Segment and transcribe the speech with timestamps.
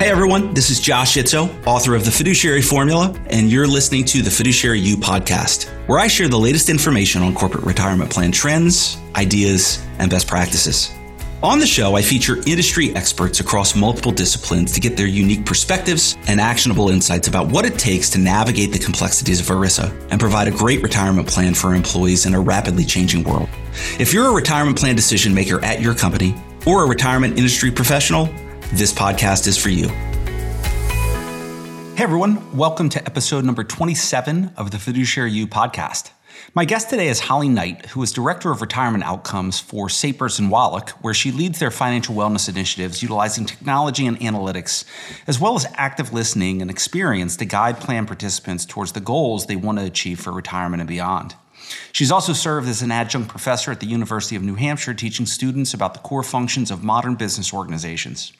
[0.00, 4.22] Hey everyone, this is Josh Itzoe, author of The Fiduciary Formula, and you're listening to
[4.22, 8.96] the Fiduciary You podcast, where I share the latest information on corporate retirement plan trends,
[9.14, 10.90] ideas, and best practices.
[11.42, 16.16] On the show, I feature industry experts across multiple disciplines to get their unique perspectives
[16.28, 20.48] and actionable insights about what it takes to navigate the complexities of ERISA and provide
[20.48, 23.50] a great retirement plan for employees in a rapidly changing world.
[23.98, 26.34] If you're a retirement plan decision maker at your company
[26.66, 28.30] or a retirement industry professional,
[28.72, 29.88] this podcast is for you.
[31.96, 36.12] Hey everyone, welcome to episode number 27 of the Fiduciary You podcast.
[36.54, 40.52] My guest today is Holly Knight, who is Director of Retirement Outcomes for Sapers and
[40.52, 44.84] Wallack, where she leads their financial wellness initiatives utilizing technology and analytics,
[45.26, 49.56] as well as active listening and experience to guide plan participants towards the goals they
[49.56, 51.34] want to achieve for retirement and beyond.
[51.92, 55.74] She's also served as an adjunct professor at the University of New Hampshire, teaching students
[55.74, 58.32] about the core functions of modern business organizations.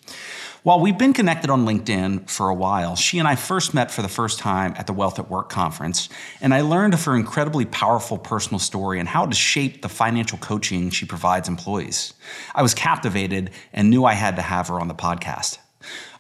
[0.63, 4.03] While we've been connected on LinkedIn for a while, she and I first met for
[4.03, 6.11] the first time at the Wealth at Work conference,
[6.43, 10.37] and I learned of her incredibly powerful personal story and how to shape the financial
[10.37, 12.13] coaching she provides employees.
[12.55, 15.57] I was captivated and knew I had to have her on the podcast.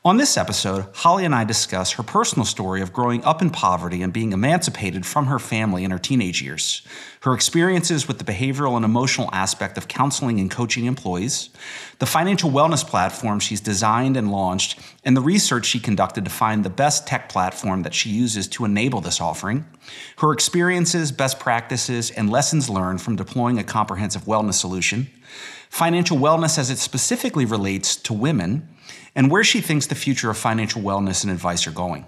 [0.03, 4.01] On this episode, Holly and I discuss her personal story of growing up in poverty
[4.01, 6.81] and being emancipated from her family in her teenage years,
[7.21, 11.51] her experiences with the behavioral and emotional aspect of counseling and coaching employees,
[11.99, 16.65] the financial wellness platform she's designed and launched, and the research she conducted to find
[16.65, 19.67] the best tech platform that she uses to enable this offering,
[20.21, 25.11] her experiences, best practices, and lessons learned from deploying a comprehensive wellness solution,
[25.69, 28.67] financial wellness as it specifically relates to women
[29.15, 32.07] and where she thinks the future of financial wellness and advice are going.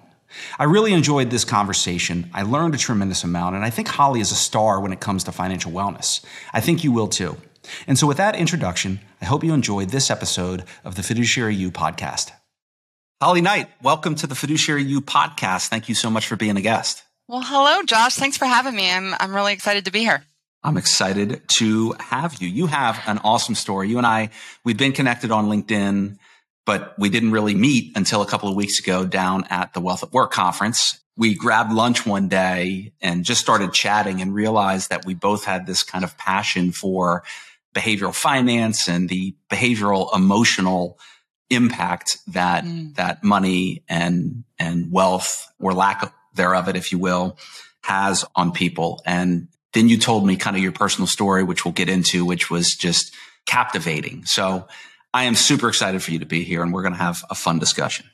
[0.58, 2.30] I really enjoyed this conversation.
[2.32, 5.24] I learned a tremendous amount, and I think Holly is a star when it comes
[5.24, 6.24] to financial wellness.
[6.52, 7.36] I think you will too.
[7.86, 11.70] And so, with that introduction, I hope you enjoyed this episode of the Fiduciary You
[11.70, 12.32] podcast.
[13.20, 15.68] Holly Knight, welcome to the Fiduciary You podcast.
[15.68, 17.04] Thank you so much for being a guest.
[17.28, 18.16] Well, hello, Josh.
[18.16, 18.90] Thanks for having me.
[18.90, 20.24] I'm, I'm really excited to be here.
[20.64, 22.48] I'm excited to have you.
[22.48, 23.88] You have an awesome story.
[23.88, 24.30] You and I,
[24.64, 26.18] we've been connected on LinkedIn
[26.64, 30.02] but we didn't really meet until a couple of weeks ago down at the Wealth
[30.02, 31.00] at Work conference.
[31.16, 35.66] We grabbed lunch one day and just started chatting and realized that we both had
[35.66, 37.24] this kind of passion for
[37.74, 40.98] behavioral finance and the behavioral emotional
[41.50, 42.94] impact that mm.
[42.94, 47.36] that money and and wealth or lack of thereof it if you will
[47.82, 51.72] has on people and then you told me kind of your personal story which we'll
[51.72, 54.66] get into which was just captivating so
[55.14, 57.34] I am super excited for you to be here and we're going to have a
[57.34, 58.06] fun discussion.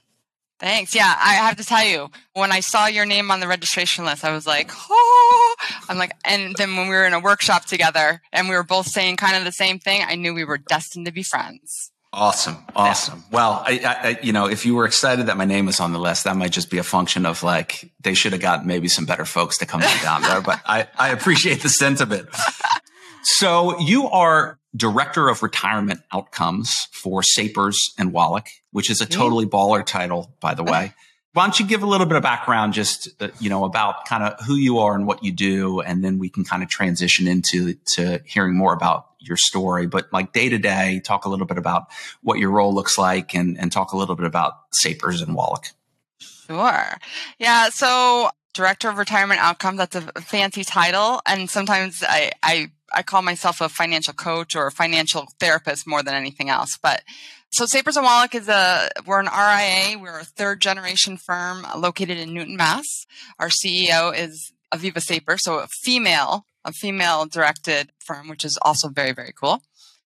[0.58, 0.92] Thanks.
[0.92, 4.24] Yeah, I have to tell you, when I saw your name on the registration list,
[4.24, 5.56] I was like, oh,
[5.88, 8.88] I'm like, and then when we were in a workshop together and we were both
[8.88, 11.92] saying kind of the same thing, I knew we were destined to be friends.
[12.12, 12.56] Awesome.
[12.74, 13.18] Awesome.
[13.18, 13.36] Yeah.
[13.36, 15.98] Well, I, I, you know, if you were excited that my name was on the
[16.00, 19.04] list, that might just be a function of like, they should have got maybe some
[19.04, 22.28] better folks to come down there, but I, I appreciate the sentiment.
[23.36, 29.44] So you are director of retirement outcomes for Sapers and Wallack, which is a totally
[29.44, 30.94] baller title, by the way.
[31.34, 34.24] Why don't you give a little bit of background, just uh, you know, about kind
[34.24, 37.28] of who you are and what you do, and then we can kind of transition
[37.28, 39.86] into to hearing more about your story.
[39.86, 41.88] But like day to day, talk a little bit about
[42.22, 45.72] what your role looks like, and and talk a little bit about Sapers and Wallack.
[46.18, 46.96] Sure.
[47.38, 47.68] Yeah.
[47.68, 53.22] So director of retirement outcomes that's a fancy title and sometimes I, I I call
[53.22, 56.78] myself a financial coach or a financial therapist more than anything else.
[56.82, 57.02] But
[57.50, 59.98] so Sapers and Wallack is a, we're an RIA.
[59.98, 63.06] We're a third generation firm located in Newton, Mass.
[63.38, 65.38] Our CEO is Aviva Saper.
[65.38, 69.62] So a female, a female directed firm, which is also very, very cool.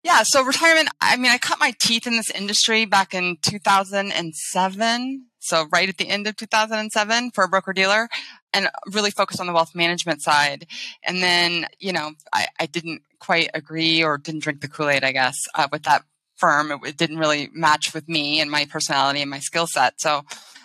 [0.04, 0.24] Yeah.
[0.24, 5.26] So retirement, I mean, I cut my teeth in this industry back in 2007.
[5.40, 8.10] So right at the end of 2007 for a broker dealer
[8.54, 10.68] and really focused on the wealth management side.
[11.04, 15.12] And then, you know, I, I didn't quite agree or didn't drink the Kool-Aid, I
[15.12, 16.04] guess, uh, with that
[16.36, 16.72] firm.
[16.72, 20.00] It, it didn't really match with me and my personality and my skill set.
[20.00, 20.22] So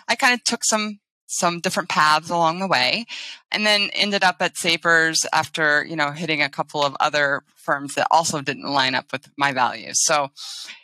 [0.07, 0.99] I kind of took some
[1.31, 3.05] some different paths along the way
[3.51, 7.93] and then ended up at Sapers after, you know, hitting a couple of other firms
[7.93, 10.03] that also didn't line up with my values.
[10.03, 10.31] So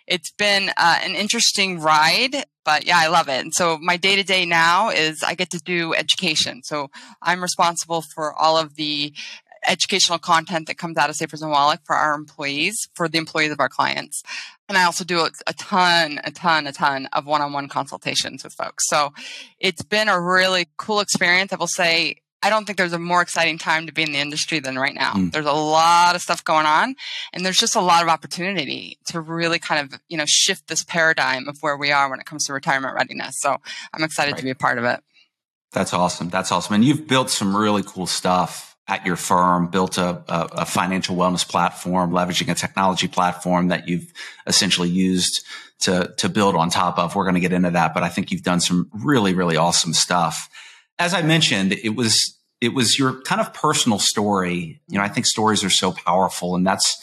[0.05, 3.43] it's been uh, an interesting ride, but yeah, I love it.
[3.43, 6.61] And so my day to day now is I get to do education.
[6.63, 6.91] So
[7.23, 9.13] I'm responsible for all of the
[9.67, 13.51] educational content that comes out of Sapers and Wallack for our employees, for the employees
[13.51, 14.23] of our clients.
[14.67, 18.43] And I also do a, ton, a ton, a ton of one on one consultations
[18.43, 18.87] with folks.
[18.87, 19.13] So
[19.59, 21.53] it's been a really cool experience.
[21.53, 24.19] I will say I don't think there's a more exciting time to be in the
[24.19, 25.13] industry than right now.
[25.13, 25.31] Mm.
[25.31, 26.95] There's a lot of stuff going on
[27.33, 30.83] and there's just a lot of opportunity to really kind of, you know, shift this
[30.83, 33.39] paradigm of where we are when it comes to retirement readiness.
[33.39, 33.57] So
[33.93, 34.37] I'm excited right.
[34.37, 34.99] to be a part of it.
[35.71, 36.29] That's awesome.
[36.29, 36.75] That's awesome.
[36.75, 41.15] And you've built some really cool stuff at your firm, built a, a, a financial
[41.15, 44.13] wellness platform, leveraging a technology platform that you've
[44.45, 45.43] essentially used
[45.79, 47.15] to, to build on top of.
[47.15, 49.93] We're going to get into that, but I think you've done some really, really awesome
[49.93, 50.49] stuff.
[50.99, 54.81] As I mentioned, it was, it was your kind of personal story.
[54.87, 56.95] You know, I think stories are so powerful and that's,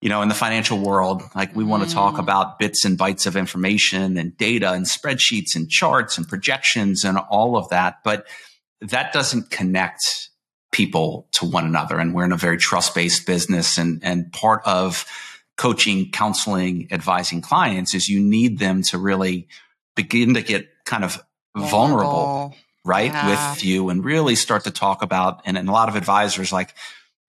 [0.00, 2.20] you know, in the financial world, like we want to talk mm.
[2.20, 7.18] about bits and bytes of information and data and spreadsheets and charts and projections and
[7.18, 7.98] all of that.
[8.04, 8.26] But
[8.80, 10.27] that doesn't connect
[10.70, 11.98] people to one another.
[11.98, 13.78] And we're in a very trust based business.
[13.78, 15.06] And, and part of
[15.56, 19.48] coaching, counseling, advising clients is you need them to really
[19.96, 21.22] begin to get kind of
[21.56, 22.54] vulnerable,
[22.84, 23.12] right?
[23.12, 23.52] Yeah.
[23.52, 26.74] With you and really start to talk about, and, and a lot of advisors like,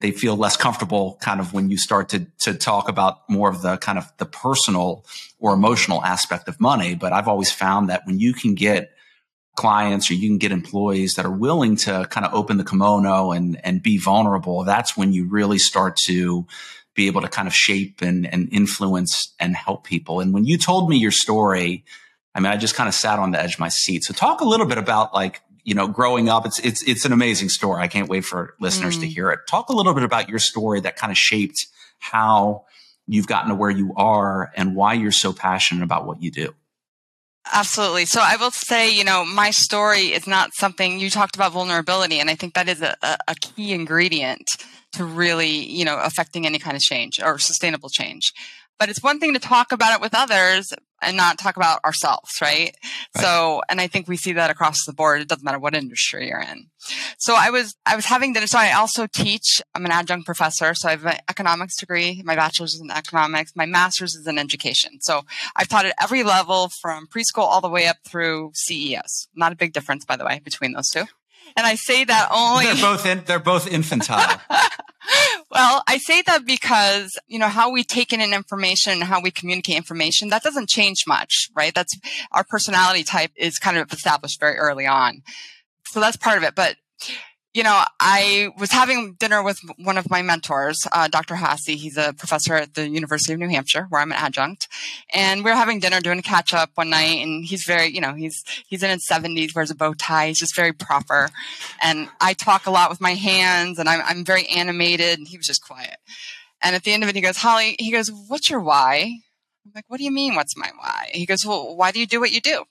[0.01, 3.61] they feel less comfortable kind of when you start to to talk about more of
[3.61, 5.05] the kind of the personal
[5.39, 8.93] or emotional aspect of money but i've always found that when you can get
[9.55, 13.31] clients or you can get employees that are willing to kind of open the kimono
[13.31, 16.45] and and be vulnerable that's when you really start to
[16.95, 20.57] be able to kind of shape and, and influence and help people and when you
[20.57, 21.83] told me your story
[22.35, 24.39] i mean i just kind of sat on the edge of my seat so talk
[24.39, 27.79] a little bit about like you know, growing up, it's it's it's an amazing story.
[27.79, 29.01] I can't wait for listeners mm.
[29.01, 29.41] to hear it.
[29.47, 31.67] Talk a little bit about your story that kind of shaped
[31.99, 32.65] how
[33.05, 36.55] you've gotten to where you are and why you're so passionate about what you do.
[37.51, 38.05] Absolutely.
[38.05, 42.19] So I will say, you know, my story is not something you talked about vulnerability,
[42.19, 44.57] and I think that is a, a key ingredient
[44.93, 48.33] to really, you know, affecting any kind of change or sustainable change.
[48.77, 52.31] But it's one thing to talk about it with others, and not talk about ourselves,
[52.41, 52.75] right?
[53.15, 53.23] right?
[53.23, 55.21] So, and I think we see that across the board.
[55.21, 56.67] It doesn't matter what industry you're in.
[57.17, 58.47] So I was, I was having dinner.
[58.47, 59.61] So I also teach.
[59.75, 60.73] I'm an adjunct professor.
[60.73, 62.21] So I have an economics degree.
[62.25, 63.53] My bachelor's is in economics.
[63.55, 65.01] My master's is in education.
[65.01, 65.23] So
[65.55, 69.27] I've taught at every level from preschool all the way up through CES.
[69.35, 71.05] Not a big difference, by the way, between those two.
[71.55, 74.39] And I say that only they're both in, they're both infantile.
[75.49, 79.31] well, I say that because, you know, how we take in information, and how we
[79.31, 81.73] communicate information, that doesn't change much, right?
[81.73, 81.97] That's
[82.31, 85.21] our personality type is kind of established very early on.
[85.85, 86.55] So that's part of it.
[86.55, 86.75] But
[87.53, 91.35] you know, I was having dinner with one of my mentors, uh, Dr.
[91.35, 91.65] Hasse.
[91.65, 94.67] He's a professor at the University of New Hampshire, where I'm an adjunct.
[95.11, 97.23] And we were having dinner, doing a catch up one night.
[97.23, 100.27] And he's very, you know, he's he's in his 70s, wears a bow tie.
[100.27, 101.29] He's just very proper.
[101.81, 105.17] And I talk a lot with my hands, and I'm I'm very animated.
[105.17, 105.97] And he was just quiet.
[106.61, 109.21] And at the end of it, he goes, Holly, he goes, "What's your why?"
[109.65, 110.35] I'm like, what do you mean?
[110.35, 111.09] What's my why?
[111.11, 112.63] He goes, well, why do you do what you do?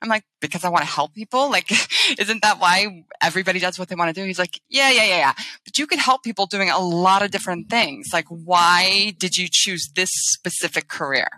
[0.00, 1.50] I'm like, because I want to help people.
[1.56, 1.70] Like,
[2.18, 4.26] isn't that why everybody does what they want to do?
[4.26, 5.32] He's like, yeah, yeah, yeah, yeah.
[5.64, 8.10] But you could help people doing a lot of different things.
[8.12, 11.28] Like, why did you choose this specific career?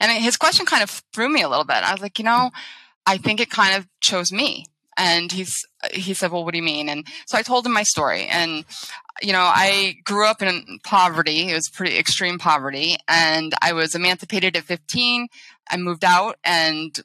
[0.00, 1.76] And his question kind of threw me a little bit.
[1.76, 2.50] I was like, you know,
[3.06, 4.66] I think it kind of chose me.
[4.96, 5.54] And he's,
[5.92, 6.88] he said, well, what do you mean?
[6.88, 8.64] And so I told him my story and,
[9.22, 11.48] you know, I grew up in poverty.
[11.48, 15.28] It was pretty extreme poverty and I was emancipated at 15.
[15.70, 16.98] I moved out and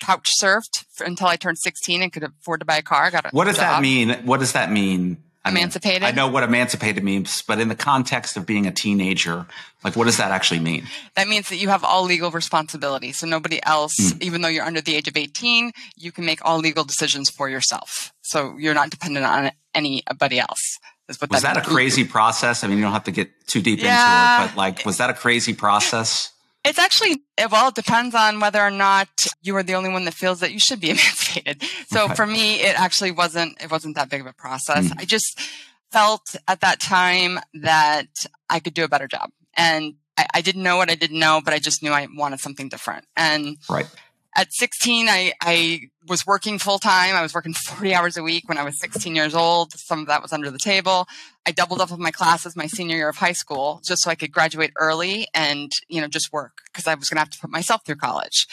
[0.00, 3.10] couch surfed until I turned 16 and could afford to buy a car.
[3.10, 3.62] got a what does job.
[3.76, 4.10] that mean?
[4.24, 5.22] What does that mean?
[5.46, 6.02] I emancipated.
[6.02, 9.46] I know what emancipated means, but in the context of being a teenager,
[9.84, 10.86] like what does that actually mean?
[11.14, 13.12] That means that you have all legal responsibility.
[13.12, 14.22] So nobody else, mm.
[14.22, 17.48] even though you're under the age of 18, you can make all legal decisions for
[17.48, 18.12] yourself.
[18.22, 20.78] So you're not dependent on anybody else.
[21.08, 22.64] was that, that a crazy process?
[22.64, 24.42] I mean, you don't have to get too deep yeah.
[24.42, 26.32] into it, but like, was that a crazy process?
[26.66, 30.14] It's actually, well, it depends on whether or not you are the only one that
[30.14, 31.62] feels that you should be emancipated.
[31.88, 32.14] So okay.
[32.14, 34.88] for me, it actually wasn't, it wasn't that big of a process.
[34.88, 35.00] Mm.
[35.00, 35.40] I just
[35.90, 39.30] felt at that time that I could do a better job.
[39.54, 42.40] And I, I, didn't know what I didn't know, but I just knew I wanted
[42.40, 43.06] something different.
[43.16, 43.86] And right
[44.36, 47.14] at 16, I, I was working full time.
[47.14, 49.72] I was working 40 hours a week when I was 16 years old.
[49.72, 51.08] Some of that was under the table.
[51.46, 54.14] I doubled up with my classes my senior year of high school just so I
[54.14, 57.38] could graduate early and, you know, just work because I was going to have to
[57.38, 58.46] put myself through college.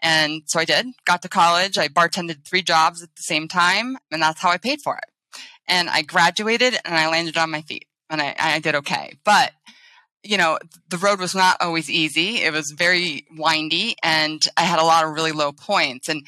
[0.00, 1.78] And so I did, got to college.
[1.78, 5.40] I bartended three jobs at the same time and that's how I paid for it.
[5.66, 9.16] And I graduated and I landed on my feet and I, I did okay.
[9.24, 9.52] But
[10.22, 10.58] you know,
[10.88, 12.42] the road was not always easy.
[12.42, 16.08] It was very windy and I had a lot of really low points.
[16.08, 16.26] And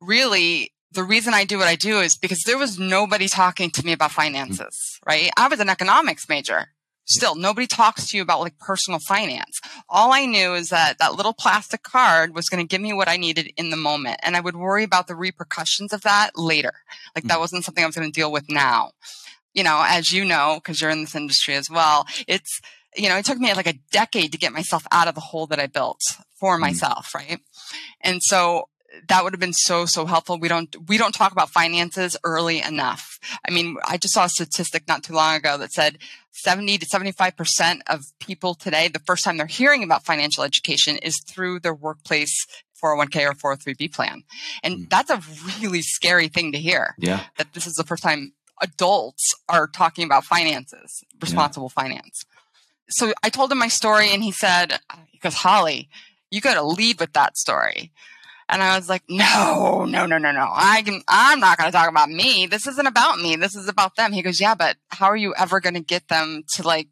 [0.00, 3.84] really, the reason I do what I do is because there was nobody talking to
[3.84, 5.30] me about finances, right?
[5.36, 6.68] I was an economics major.
[7.08, 9.60] Still, nobody talks to you about like personal finance.
[9.88, 13.08] All I knew is that that little plastic card was going to give me what
[13.08, 14.18] I needed in the moment.
[14.24, 16.72] And I would worry about the repercussions of that later.
[17.14, 17.40] Like that mm.
[17.40, 18.92] wasn't something I was going to deal with now.
[19.54, 22.60] You know, as you know, because you're in this industry as well, it's,
[22.96, 25.46] you know, it took me like a decade to get myself out of the hole
[25.48, 26.00] that I built
[26.38, 26.60] for mm.
[26.60, 27.40] myself, right?
[28.00, 28.68] And so
[29.08, 32.62] that would have been so so helpful we don't we don't talk about finances early
[32.62, 35.98] enough i mean i just saw a statistic not too long ago that said
[36.32, 41.20] 70 to 75% of people today the first time they're hearing about financial education is
[41.26, 42.46] through their workplace
[42.82, 44.22] 401k or 403b plan
[44.62, 44.90] and mm.
[44.90, 45.20] that's a
[45.60, 50.04] really scary thing to hear yeah that this is the first time adults are talking
[50.04, 51.82] about finances responsible yeah.
[51.82, 52.24] finance
[52.88, 54.78] so i told him my story and he said
[55.10, 55.88] he goes holly
[56.30, 57.92] you got to lead with that story
[58.48, 60.48] and I was like, no, no, no, no, no.
[60.54, 62.46] I can, I'm not going to talk about me.
[62.46, 63.34] This isn't about me.
[63.34, 64.12] This is about them.
[64.12, 66.86] He goes, yeah, but how are you ever going to get them to like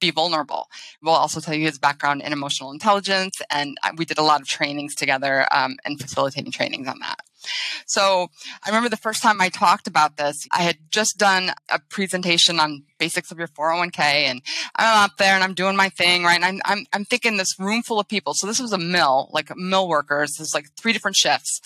[0.00, 0.66] be vulnerable.
[1.02, 4.48] We'll also tell you his background in emotional intelligence, and we did a lot of
[4.48, 7.20] trainings together um, and facilitating trainings on that.
[7.86, 8.28] So
[8.64, 12.60] I remember the first time I talked about this, I had just done a presentation
[12.60, 14.42] on basics of your 401k and
[14.76, 16.36] I'm up there and I'm doing my thing, right?
[16.36, 18.34] And I'm, I'm, I'm thinking this room full of people.
[18.34, 20.34] So this was a mill, like mill workers.
[20.36, 21.60] There's like three different shifts.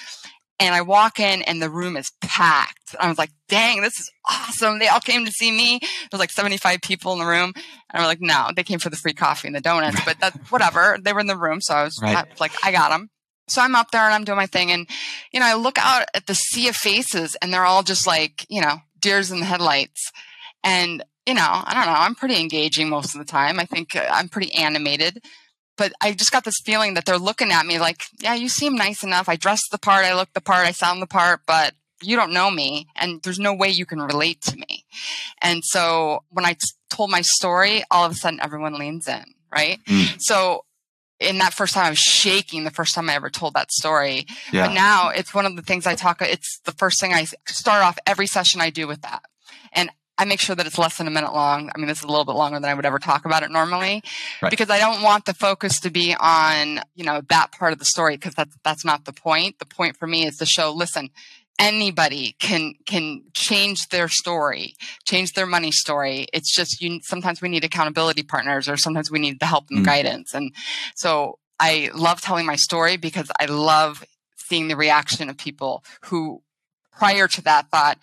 [0.60, 2.94] And I walk in and the room is packed.
[3.00, 4.78] I was like, dang, this is awesome.
[4.78, 5.80] They all came to see me.
[6.10, 7.52] There's like 75 people in the room.
[7.56, 10.36] And I'm like, no, they came for the free coffee and the donuts, but that's
[10.52, 10.96] whatever.
[11.02, 11.60] They were in the room.
[11.60, 12.40] So I was right.
[12.40, 13.10] like, I got them.
[13.48, 14.70] So I'm up there and I'm doing my thing.
[14.70, 14.88] And,
[15.32, 18.46] you know, I look out at the sea of faces and they're all just like,
[18.48, 20.10] you know, deers in the headlights.
[20.62, 21.98] And, you know, I don't know.
[21.98, 23.60] I'm pretty engaging most of the time.
[23.60, 25.22] I think uh, I'm pretty animated.
[25.76, 28.76] But I just got this feeling that they're looking at me like, yeah, you seem
[28.76, 29.28] nice enough.
[29.28, 30.04] I dress the part.
[30.04, 30.66] I look the part.
[30.66, 31.40] I sound the part.
[31.46, 34.84] But you don't know me and there's no way you can relate to me.
[35.40, 39.24] And so when I t- told my story, all of a sudden everyone leans in,
[39.50, 39.80] right?
[39.88, 40.20] Mm.
[40.20, 40.64] So
[41.20, 44.26] in that first time I was shaking the first time I ever told that story.
[44.52, 44.66] Yeah.
[44.66, 47.84] But now it's one of the things I talk it's the first thing I start
[47.84, 49.22] off every session I do with that.
[49.72, 51.70] And I make sure that it's less than a minute long.
[51.74, 53.50] I mean, this is a little bit longer than I would ever talk about it
[53.50, 54.02] normally
[54.40, 54.50] right.
[54.50, 57.84] because I don't want the focus to be on, you know, that part of the
[57.84, 59.58] story because that's, that's not the point.
[59.58, 61.10] The point for me is to show, listen,
[61.58, 64.74] anybody can can change their story
[65.06, 69.18] change their money story it's just you sometimes we need accountability partners or sometimes we
[69.18, 69.84] need the help and mm.
[69.86, 70.52] guidance and
[70.96, 74.04] so i love telling my story because i love
[74.36, 76.42] seeing the reaction of people who
[76.92, 77.98] prior to that thought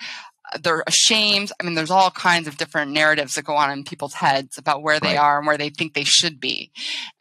[0.60, 1.51] they're ashamed.
[1.60, 4.84] I mean, there's all kinds of different narratives that go on in people's heads about
[4.84, 5.17] where they right.
[5.17, 6.72] are and where they think they should be.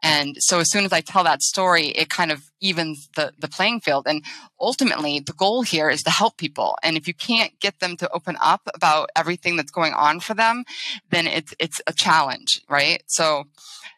[0.03, 3.49] And so as soon as I tell that story, it kind of evens the, the
[3.49, 4.07] playing field.
[4.07, 4.25] And
[4.61, 6.77] ultimately, the goal here is to help people.
[6.83, 10.35] And if you can't get them to open up about everything that's going on for
[10.35, 10.65] them,
[11.11, 13.03] then it's, it's a challenge, right?
[13.07, 13.45] So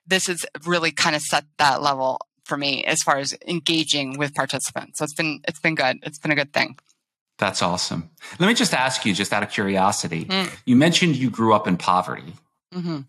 [0.07, 4.35] this is really kind of set that level for me as far as engaging with
[4.35, 4.99] participants.
[4.99, 5.99] So it's been, it's been good.
[6.03, 6.77] It's been a good thing.
[7.43, 8.09] That's awesome.
[8.39, 10.49] Let me just ask you, just out of curiosity, mm.
[10.65, 12.35] you mentioned you grew up in poverty.
[12.73, 13.01] Mm-hmm.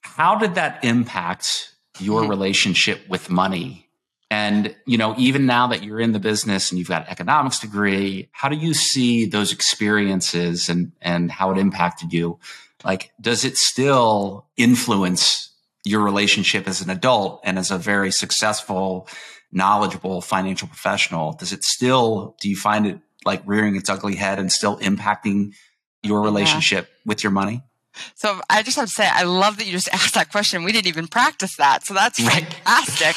[0.00, 2.30] How did that impact your mm-hmm.
[2.30, 3.88] relationship with money?
[4.32, 7.60] And, you know, even now that you're in the business and you've got an economics
[7.60, 12.40] degree, how do you see those experiences and, and how it impacted you?
[12.84, 15.54] Like, does it still influence
[15.84, 19.06] your relationship as an adult and as a very successful,
[19.52, 21.34] knowledgeable financial professional?
[21.34, 25.52] Does it still, do you find it like rearing its ugly head and still impacting
[26.02, 27.02] your relationship yeah.
[27.04, 27.62] with your money?
[28.14, 30.64] So I just have to say, I love that you just asked that question.
[30.64, 31.84] We didn't even practice that.
[31.84, 32.42] So that's right.
[32.42, 33.16] fantastic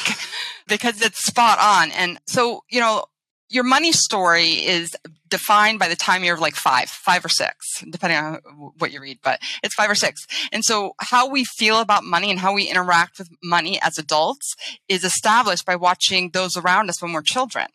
[0.68, 1.90] because it's spot on.
[1.92, 3.04] And so, you know,
[3.52, 4.96] your money story is
[5.28, 8.34] defined by the time you're like five, five or six, depending on
[8.78, 10.26] what you read, but it's five or six.
[10.52, 14.54] And so how we feel about money and how we interact with money as adults
[14.88, 17.66] is established by watching those around us when we're children,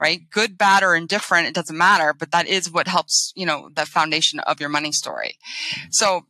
[0.00, 0.20] right?
[0.30, 3.84] Good, bad, or indifferent, it doesn't matter, but that is what helps, you know, the
[3.84, 5.36] foundation of your money story.
[5.90, 6.24] So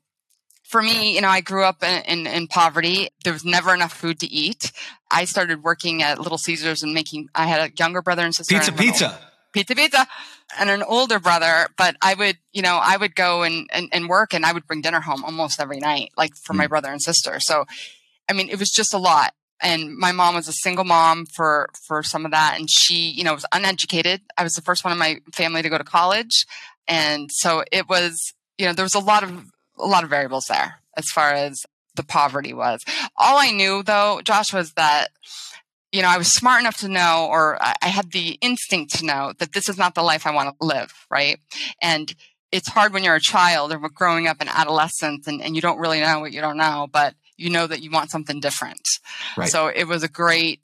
[0.66, 3.08] for me, you know, I grew up in, in, in, poverty.
[3.22, 4.72] There was never enough food to eat.
[5.10, 8.56] I started working at Little Caesars and making, I had a younger brother and sister.
[8.56, 9.18] Pizza, and pizza.
[9.52, 10.08] Pizza, pizza.
[10.58, 14.08] And an older brother, but I would, you know, I would go and, and, and
[14.08, 16.58] work and I would bring dinner home almost every night, like for mm.
[16.58, 17.38] my brother and sister.
[17.38, 17.64] So,
[18.28, 19.34] I mean, it was just a lot.
[19.62, 22.56] And my mom was a single mom for, for some of that.
[22.58, 24.20] And she, you know, was uneducated.
[24.36, 26.44] I was the first one in my family to go to college.
[26.88, 29.44] And so it was, you know, there was a lot of
[29.78, 31.64] a lot of variables there as far as
[31.94, 32.82] the poverty was.
[33.16, 35.08] All I knew though, Josh, was that,
[35.92, 39.32] you know, I was smart enough to know, or I had the instinct to know
[39.38, 41.38] that this is not the life I want to live, right?
[41.80, 42.14] And
[42.52, 45.78] it's hard when you're a child or growing up in adolescence and, and you don't
[45.78, 48.80] really know what you don't know, but you know that you want something different.
[49.36, 49.48] Right.
[49.48, 50.62] So it was a great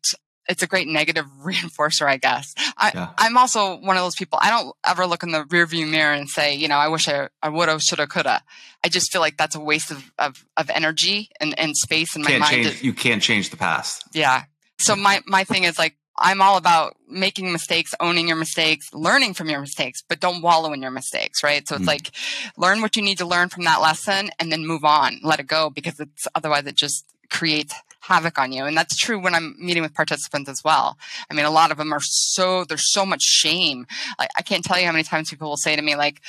[0.49, 2.55] it's a great negative reinforcer, I guess.
[2.77, 3.11] I, yeah.
[3.19, 4.39] I'm also one of those people.
[4.43, 7.29] I don't ever look in the rearview mirror and say, you know, I wish I,
[7.43, 8.43] I would have, should have, could have.
[8.85, 12.23] I just feel like that's a waste of, of, of energy and, and space in
[12.23, 12.65] my can't mind.
[12.65, 14.05] Change, you can't change the past.
[14.13, 14.45] Yeah.
[14.79, 19.35] So my, my thing is like, I'm all about making mistakes, owning your mistakes, learning
[19.35, 21.67] from your mistakes, but don't wallow in your mistakes, right?
[21.67, 21.89] So it's mm.
[21.89, 22.11] like
[22.57, 25.47] learn what you need to learn from that lesson and then move on, let it
[25.47, 28.65] go because it's otherwise it just creates havoc on you.
[28.65, 30.99] And that's true when I'm meeting with participants as well.
[31.31, 33.87] I mean, a lot of them are so, there's so much shame.
[34.19, 36.21] Like, I can't tell you how many times people will say to me, like,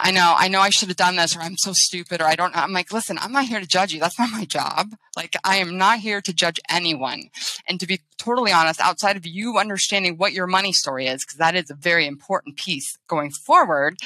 [0.00, 2.36] I know, I know I should have done this or I'm so stupid or I
[2.36, 2.60] don't know.
[2.60, 3.98] I'm like, listen, I'm not here to judge you.
[3.98, 4.94] That's not my job.
[5.16, 7.30] Like, I am not here to judge anyone.
[7.66, 11.38] And to be totally honest, outside of you understanding what your money story is, because
[11.38, 13.96] that is a very important piece going forward,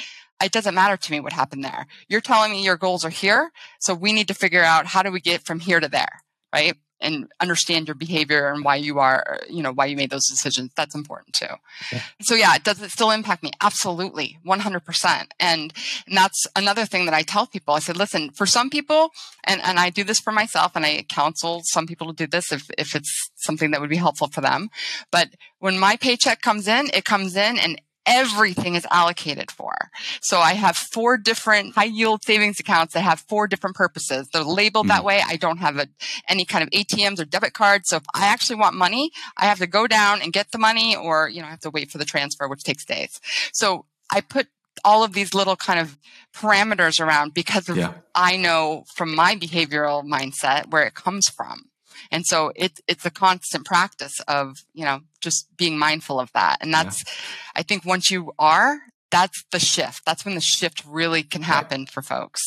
[0.41, 1.85] it doesn't matter to me what happened there.
[2.07, 3.51] You're telling me your goals are here.
[3.79, 6.75] So we need to figure out how do we get from here to there, right?
[7.03, 10.71] And understand your behavior and why you are, you know, why you made those decisions.
[10.75, 11.99] That's important too.
[12.21, 13.51] So yeah, does it still impact me?
[13.61, 14.39] Absolutely.
[14.45, 15.27] 100%.
[15.39, 15.73] And,
[16.07, 17.73] and that's another thing that I tell people.
[17.73, 19.09] I said, listen, for some people,
[19.43, 22.51] and, and I do this for myself and I counsel some people to do this
[22.51, 24.69] if, if it's something that would be helpful for them.
[25.11, 25.29] But
[25.59, 29.73] when my paycheck comes in, it comes in and everything is allocated for.
[30.21, 34.29] So I have four different high yield savings accounts that have four different purposes.
[34.31, 34.89] They're labeled mm.
[34.89, 35.21] that way.
[35.25, 35.87] I don't have a,
[36.27, 37.89] any kind of ATMs or debit cards.
[37.89, 40.95] So if I actually want money, I have to go down and get the money
[40.95, 43.19] or, you know, I have to wait for the transfer, which takes days.
[43.51, 44.47] So I put
[44.83, 45.97] all of these little kind of
[46.35, 47.93] parameters around because of, yeah.
[48.15, 51.69] I know from my behavioral mindset where it comes from.
[52.11, 56.57] And so it, it's a constant practice of, you know, just being mindful of that.
[56.61, 57.13] And that's, yeah.
[57.55, 58.79] I think once you are,
[59.11, 60.05] that's the shift.
[60.05, 61.89] That's when the shift really can happen right.
[61.89, 62.41] for folks.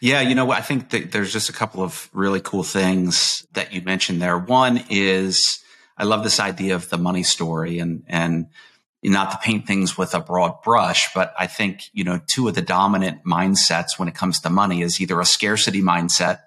[0.00, 3.72] Yeah, you know, I think that there's just a couple of really cool things that
[3.72, 4.38] you mentioned there.
[4.38, 5.58] One is
[5.98, 8.46] I love this idea of the money story and and
[9.02, 12.54] not to paint things with a broad brush, but I think, you know, two of
[12.54, 16.40] the dominant mindsets when it comes to money is either a scarcity mindset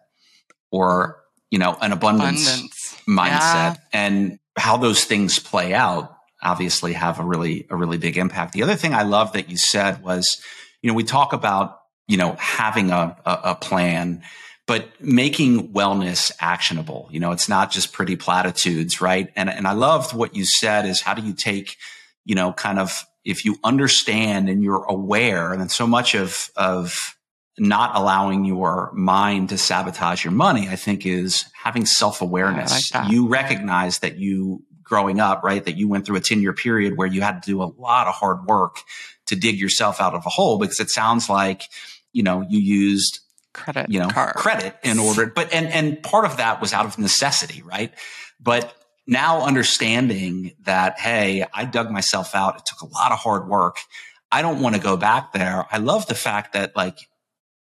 [0.72, 2.96] or you know, an abundance, abundance.
[3.08, 3.76] mindset yeah.
[3.94, 8.54] and how those things play out obviously have a really, a really big impact.
[8.54, 10.42] The other thing I love that you said was,
[10.82, 14.22] you know, we talk about, you know, having a, a, a plan,
[14.66, 17.10] but making wellness actionable.
[17.12, 19.30] You know, it's not just pretty platitudes, right?
[19.36, 21.76] And, and I loved what you said is how do you take,
[22.24, 26.50] you know, kind of if you understand and you're aware, and then so much of,
[26.56, 27.16] of
[27.60, 32.94] not allowing your mind to sabotage your money, I think is having self awareness.
[32.94, 35.64] Like you recognize that you growing up, right?
[35.64, 38.08] That you went through a 10 year period where you had to do a lot
[38.08, 38.78] of hard work
[39.28, 41.64] to dig yourself out of a hole because it sounds like,
[42.12, 43.20] you know, you used
[43.54, 44.42] credit, you know, cards.
[44.42, 47.94] credit in order, but, and, and part of that was out of necessity, right?
[48.40, 48.74] But
[49.06, 52.58] now understanding that, Hey, I dug myself out.
[52.58, 53.78] It took a lot of hard work.
[54.32, 55.66] I don't want to go back there.
[55.72, 56.98] I love the fact that like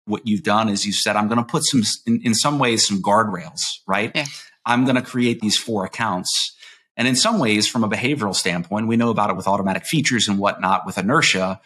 [0.07, 2.87] what you've done is you said, I'm going to put some, in, in some ways,
[2.87, 4.11] some guardrails, right?
[4.15, 4.25] Yeah.
[4.65, 6.55] I'm going to create these four accounts.
[6.95, 10.27] And in some ways, from a behavioral standpoint, we know about it with automatic features
[10.27, 11.61] and whatnot with inertia.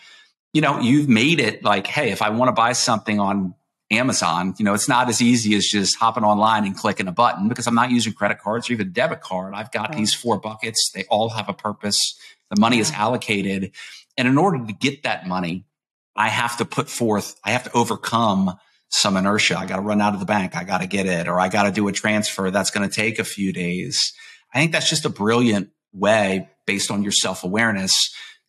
[0.54, 3.56] You know, you've made it like, hey, if I want to buy something on
[3.90, 7.48] Amazon, you know, it's not as easy as just hopping online and clicking a button
[7.48, 9.54] because I'm not using credit cards or even debit card.
[9.54, 9.98] I've got right.
[9.98, 10.92] these four buckets.
[10.94, 12.18] They all have a purpose.
[12.50, 12.82] The money yeah.
[12.82, 13.72] is allocated.
[14.18, 15.66] And in order to get that money,
[16.16, 18.56] I have to put forth, I have to overcome
[18.90, 19.58] some inertia.
[19.58, 20.56] I got to run out of the bank.
[20.56, 22.94] I got to get it, or I got to do a transfer that's going to
[22.94, 24.14] take a few days.
[24.54, 27.94] I think that's just a brilliant way based on your self awareness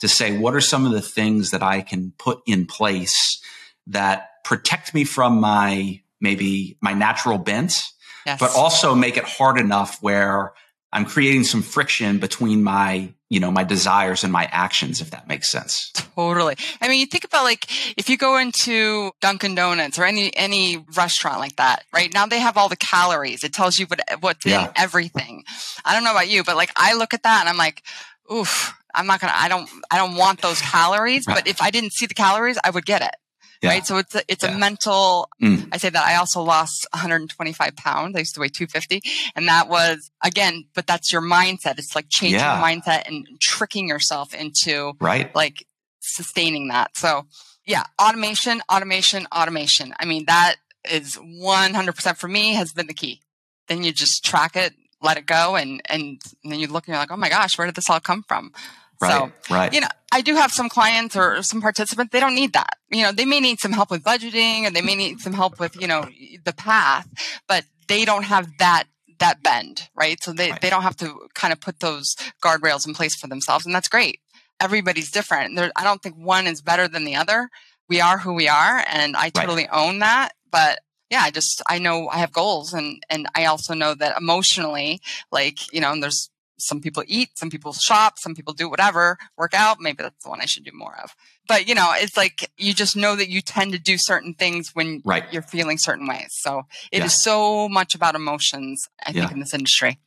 [0.00, 3.40] to say, what are some of the things that I can put in place
[3.86, 7.84] that protect me from my maybe my natural bent,
[8.26, 8.38] yes.
[8.38, 10.54] but also make it hard enough where
[10.92, 15.26] I'm creating some friction between my, you know, my desires and my actions, if that
[15.26, 15.90] makes sense.
[15.94, 16.54] Totally.
[16.82, 17.64] I mean, you think about like,
[17.96, 22.40] if you go into Dunkin' Donuts or any, any restaurant like that, right now they
[22.40, 23.42] have all the calories.
[23.42, 24.66] It tells you what, what's yeah.
[24.66, 25.44] in everything.
[25.82, 27.82] I don't know about you, but like I look at that and I'm like,
[28.30, 31.70] oof, I'm not going to, I don't, I don't want those calories, but if I
[31.70, 33.16] didn't see the calories, I would get it.
[33.62, 33.70] Yeah.
[33.70, 33.86] Right.
[33.86, 34.56] So it's a, it's yeah.
[34.56, 35.68] a mental, mm.
[35.70, 38.16] I say that I also lost 125 pounds.
[38.16, 39.00] I used to weigh 250
[39.36, 41.78] and that was again, but that's your mindset.
[41.78, 42.58] It's like changing yeah.
[42.58, 45.32] your mindset and tricking yourself into right.
[45.34, 45.64] like
[46.00, 46.96] sustaining that.
[46.96, 47.26] So
[47.64, 49.94] yeah, automation, automation, automation.
[50.00, 50.56] I mean, that
[50.90, 53.20] is 100% for me has been the key.
[53.68, 55.54] Then you just track it, let it go.
[55.54, 57.88] And, and, and then you look and you're like, Oh my gosh, where did this
[57.88, 58.52] all come from?
[59.02, 59.72] Right, so, right.
[59.72, 62.76] you know, I do have some clients or some participants, they don't need that.
[62.90, 65.58] You know, they may need some help with budgeting or they may need some help
[65.58, 66.08] with, you know,
[66.44, 67.08] the path,
[67.48, 68.84] but they don't have that
[69.18, 70.22] that bend, right?
[70.22, 70.60] So they, right.
[70.60, 73.64] they don't have to kind of put those guardrails in place for themselves.
[73.64, 74.18] And that's great.
[74.60, 75.54] Everybody's different.
[75.54, 77.48] There, I don't think one is better than the other.
[77.88, 78.84] We are who we are.
[78.88, 79.78] And I totally right.
[79.88, 80.32] own that.
[80.50, 84.18] But yeah, I just, I know I have goals and, and I also know that
[84.18, 86.30] emotionally, like, you know, and there's
[86.62, 89.78] some people eat, some people shop, some people do whatever, work out.
[89.80, 91.14] Maybe that's the one I should do more of.
[91.48, 94.70] But you know, it's like you just know that you tend to do certain things
[94.74, 95.24] when right.
[95.32, 96.28] you're feeling certain ways.
[96.30, 97.06] So it yeah.
[97.06, 99.22] is so much about emotions, I yeah.
[99.22, 99.98] think, in this industry.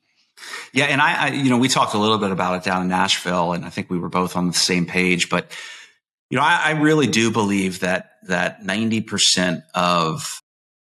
[0.74, 2.90] Yeah, and I, I, you know, we talked a little bit about it down in
[2.90, 5.30] Nashville, and I think we were both on the same page.
[5.30, 5.52] But
[6.30, 10.42] you know, I, I really do believe that that ninety percent of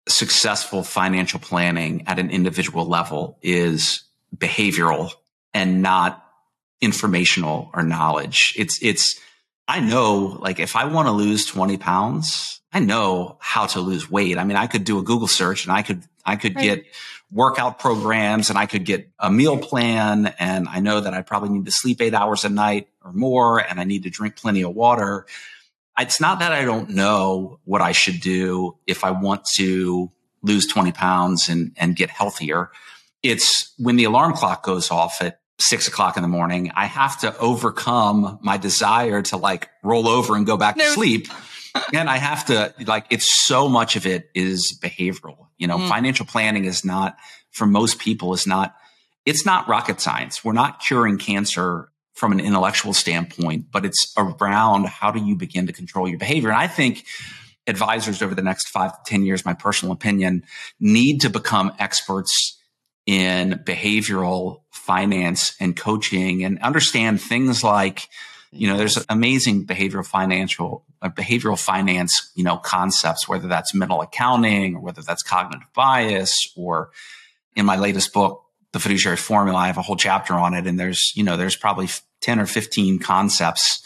[0.08, 4.04] successful financial planning at an individual level is
[4.36, 5.12] behavioral
[5.55, 6.21] and not
[6.81, 8.53] informational or knowledge.
[8.57, 9.19] It's, it's,
[9.67, 14.11] I know like if I want to lose 20 pounds, I know how to lose
[14.11, 14.37] weight.
[14.37, 16.63] I mean, I could do a Google search and I could, I could right.
[16.63, 16.85] get
[17.31, 20.27] workout programs and I could get a meal plan.
[20.37, 23.59] And I know that I probably need to sleep eight hours a night or more.
[23.59, 25.25] And I need to drink plenty of water.
[25.97, 30.11] It's not that I don't know what I should do if I want to
[30.43, 32.71] lose 20 pounds and, and get healthier.
[33.23, 37.19] It's when the alarm clock goes off at six o'clock in the morning, I have
[37.21, 40.83] to overcome my desire to like roll over and go back no.
[40.83, 41.27] to sleep.
[41.93, 45.47] and I have to like, it's so much of it is behavioral.
[45.57, 45.87] You know, mm.
[45.87, 47.17] financial planning is not
[47.51, 48.75] for most people is not,
[49.25, 50.43] it's not rocket science.
[50.43, 55.67] We're not curing cancer from an intellectual standpoint, but it's around how do you begin
[55.67, 56.49] to control your behavior?
[56.49, 57.05] And I think
[57.67, 60.43] advisors over the next five to 10 years, my personal opinion,
[60.79, 62.54] need to become experts
[63.05, 68.09] in behavioral finance and coaching and understand things like,
[68.51, 74.01] you know, there's amazing behavioral financial, uh, behavioral finance, you know, concepts, whether that's mental
[74.01, 76.91] accounting or whether that's cognitive bias or
[77.55, 80.67] in my latest book, the fiduciary formula, I have a whole chapter on it.
[80.67, 81.89] And there's, you know, there's probably
[82.21, 83.83] 10 or 15 concepts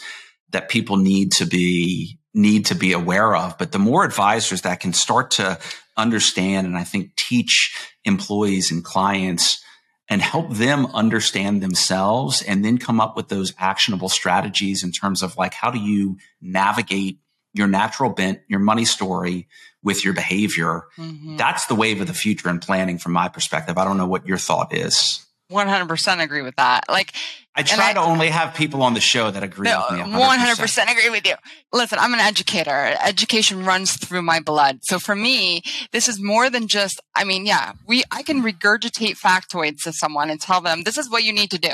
[0.50, 3.58] that people need to be need to be aware of.
[3.58, 5.58] But the more advisors that can start to
[5.96, 9.62] understand and I think teach employees and clients
[10.08, 15.22] and help them understand themselves and then come up with those actionable strategies in terms
[15.22, 17.20] of like, how do you navigate
[17.52, 19.48] your natural bent, your money story
[19.82, 20.84] with your behavior?
[20.98, 21.36] Mm-hmm.
[21.36, 23.78] That's the wave of the future in planning from my perspective.
[23.78, 25.24] I don't know what your thought is.
[25.50, 26.84] 100% agree with that.
[26.88, 27.12] Like,
[27.56, 30.04] I try I, to only have people on the show that agree no, with me.
[30.04, 30.36] 100%.
[30.36, 31.34] 100% agree with you.
[31.72, 32.96] Listen, I'm an educator.
[33.04, 34.80] Education runs through my blood.
[34.82, 39.18] So for me, this is more than just, I mean, yeah, we, I can regurgitate
[39.18, 41.72] factoids to someone and tell them this is what you need to do.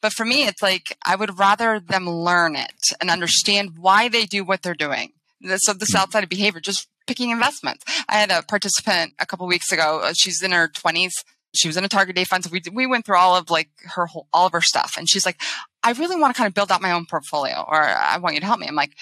[0.00, 4.26] But for me, it's like, I would rather them learn it and understand why they
[4.26, 5.12] do what they're doing.
[5.56, 7.84] So this outside of behavior, just picking investments.
[8.08, 10.00] I had a participant a couple weeks ago.
[10.02, 11.12] Uh, she's in her 20s
[11.54, 12.44] she was in a target date fund.
[12.44, 14.94] So we, we went through all of like her whole, all of her stuff.
[14.96, 15.40] And she's like,
[15.82, 18.40] I really want to kind of build out my own portfolio or I want you
[18.40, 18.66] to help me.
[18.66, 18.92] I'm like,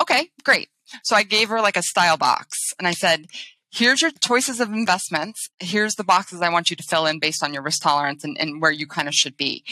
[0.00, 0.68] okay, great.
[1.02, 3.26] So I gave her like a style box and I said,
[3.72, 5.48] here's your choices of investments.
[5.58, 8.36] Here's the boxes I want you to fill in based on your risk tolerance and,
[8.38, 9.64] and where you kind of should be.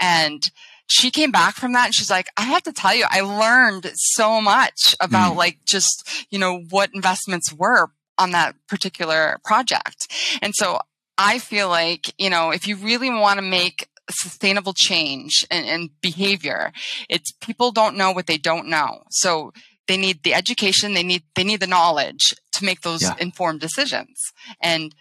[0.00, 0.50] And
[0.88, 3.90] she came back from that and she's like, I have to tell you, I learned
[3.94, 5.36] so much about mm.
[5.36, 10.12] like just, you know, what investments were on that particular project.
[10.42, 10.78] And so
[11.18, 15.90] I feel like, you know, if you really want to make sustainable change and, and
[16.00, 16.72] behavior,
[17.08, 19.02] it's people don't know what they don't know.
[19.10, 19.52] So
[19.88, 23.14] they need the education, they need, they need the knowledge to make those yeah.
[23.18, 24.20] informed decisions.
[24.60, 24.94] And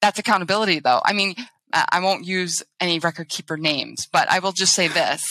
[0.00, 1.00] that's accountability though.
[1.04, 1.34] I mean,
[1.72, 5.24] I won't use any record keeper names, but I will just say this.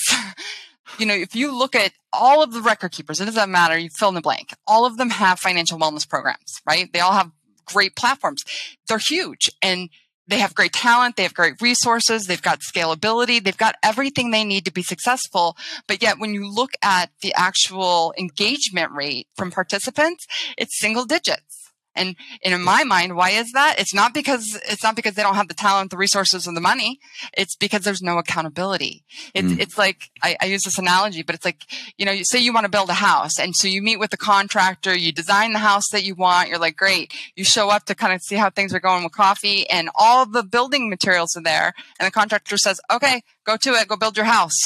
[0.97, 3.89] you know, if you look at all of the record keepers, it doesn't matter, you
[3.89, 4.53] fill in the blank.
[4.65, 6.91] All of them have financial wellness programs, right?
[6.91, 7.31] They all have
[7.65, 8.43] great platforms.
[8.87, 9.51] They're huge.
[9.61, 9.89] And
[10.29, 11.15] they have great talent.
[11.15, 12.27] They have great resources.
[12.27, 13.43] They've got scalability.
[13.43, 15.57] They've got everything they need to be successful.
[15.87, 21.58] But yet when you look at the actual engagement rate from participants, it's single digits.
[21.99, 23.75] And, and in my mind, why is that?
[23.77, 26.61] It's not because, it's not because they don't have the talent, the resources, and the
[26.61, 26.99] money.
[27.37, 29.03] It's because there's no accountability.
[29.33, 29.59] It's, mm.
[29.59, 31.61] it's like, I, I use this analogy, but it's like,
[31.97, 34.11] you know, you say you want to build a house and so you meet with
[34.11, 36.47] the contractor, you design the house that you want.
[36.47, 37.13] You're like, great.
[37.35, 40.25] You show up to kind of see how things are going with coffee and all
[40.25, 41.73] the building materials are there.
[41.99, 44.57] And the contractor says, okay, go to it, go build your house.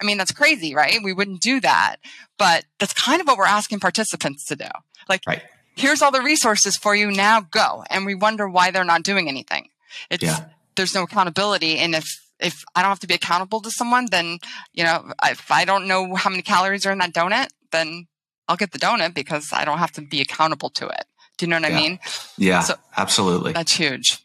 [0.00, 0.98] I mean, that's crazy, right?
[1.02, 1.96] We wouldn't do that,
[2.38, 4.68] but that's kind of what we're asking participants to do.
[5.08, 5.42] Like, right
[5.76, 7.10] here's all the resources for you.
[7.10, 7.84] Now go.
[7.90, 9.68] And we wonder why they're not doing anything.
[10.10, 10.46] It's, yeah.
[10.74, 11.78] there's no accountability.
[11.78, 12.04] And if,
[12.40, 14.38] if I don't have to be accountable to someone, then,
[14.74, 18.08] you know, if I don't know how many calories are in that donut, then
[18.48, 21.04] I'll get the donut because I don't have to be accountable to it.
[21.38, 21.78] Do you know what yeah.
[21.78, 21.98] I mean?
[22.38, 23.52] Yeah, so absolutely.
[23.52, 24.20] That's huge.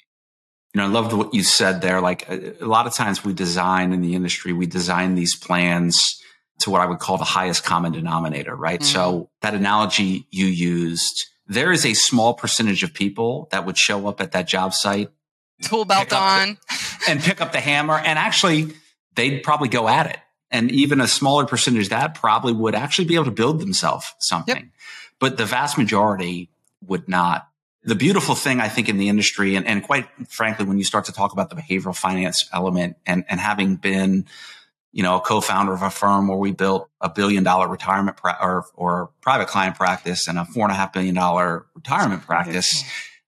[0.74, 2.02] you know, I loved what you said there.
[2.02, 6.18] Like a, a lot of times we design in the industry, we design these plans
[6.60, 8.80] to what I would call the highest common denominator, right?
[8.80, 8.94] Mm-hmm.
[8.94, 14.08] So that analogy you used, there is a small percentage of people that would show
[14.08, 15.10] up at that job site,
[15.62, 16.78] tool belt on, the,
[17.10, 18.74] and pick up the hammer, and actually
[19.16, 20.18] they'd probably go at it.
[20.50, 24.56] And even a smaller percentage that probably would actually be able to build themselves something.
[24.56, 24.66] Yep.
[25.20, 26.50] But the vast majority
[26.88, 27.48] would not
[27.84, 31.06] the beautiful thing I think in the industry, and, and quite frankly, when you start
[31.06, 34.26] to talk about the behavioral finance element and, and having been,
[34.92, 38.38] you know, a co-founder of a firm where we built a billion dollar retirement pra-
[38.42, 42.84] or, or private client practice and a four and a half billion dollar retirement practice,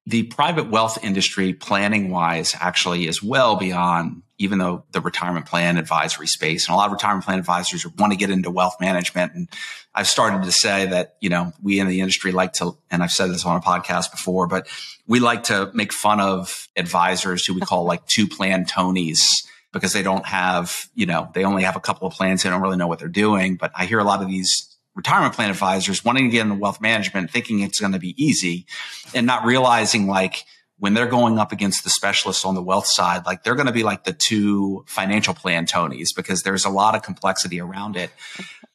[0.05, 5.77] the private wealth industry planning wise actually is well beyond even though the retirement plan
[5.77, 9.33] advisory space and a lot of retirement plan advisors want to get into wealth management.
[9.33, 9.47] And
[9.95, 13.11] I've started to say that, you know, we in the industry like to, and I've
[13.11, 14.67] said this on a podcast before, but
[15.07, 19.91] we like to make fun of advisors who we call like two plan Tonys because
[19.91, 22.43] they don't have, you know, they only have a couple of plans.
[22.43, 23.57] They don't really know what they're doing.
[23.57, 26.79] But I hear a lot of these retirement plan advisors wanting to get into wealth
[26.79, 28.67] management, thinking it's going to be easy
[29.13, 30.45] and not realizing like
[30.77, 33.73] when they're going up against the specialists on the wealth side, like they're going to
[33.73, 38.11] be like the two financial plan Tonys because there's a lot of complexity around it.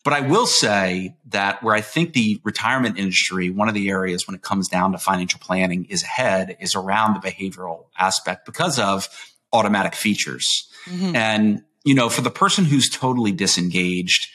[0.04, 4.26] But I will say that where I think the retirement industry, one of the areas
[4.26, 8.78] when it comes down to financial planning is ahead is around the behavioral aspect because
[8.78, 9.08] of
[9.52, 10.67] automatic features.
[10.88, 11.16] Mm-hmm.
[11.16, 14.28] And, you know, for the person who's totally disengaged,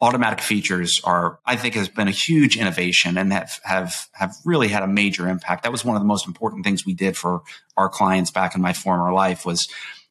[0.00, 4.68] automatic features are, I think, has been a huge innovation and have, have, have really
[4.68, 5.62] had a major impact.
[5.62, 7.42] That was one of the most important things we did for
[7.76, 9.68] our clients back in my former life was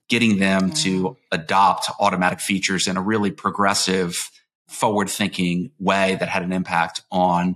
[0.08, 0.84] getting them mm.
[0.84, 4.30] to adopt automatic features in a really progressive,
[4.68, 7.56] forward thinking way that had an impact on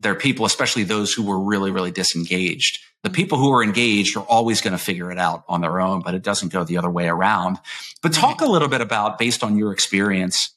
[0.00, 2.78] their people, especially those who were really, really disengaged.
[3.04, 6.02] The people who are engaged are always going to figure it out on their own,
[6.02, 7.58] but it doesn't go the other way around.
[8.02, 10.50] But talk a little bit about, based on your experience,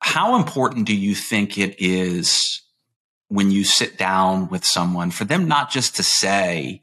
[0.00, 2.62] how important do you think it is
[3.28, 6.82] when you sit down with someone for them not just to say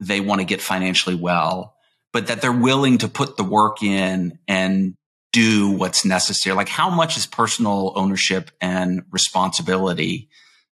[0.00, 1.74] they want to get financially well,
[2.12, 4.96] but that they're willing to put the work in and
[5.32, 6.56] do what's necessary?
[6.56, 10.28] Like how much is personal ownership and responsibility?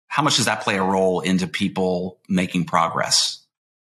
[0.07, 3.40] How much does that play a role into people making progress?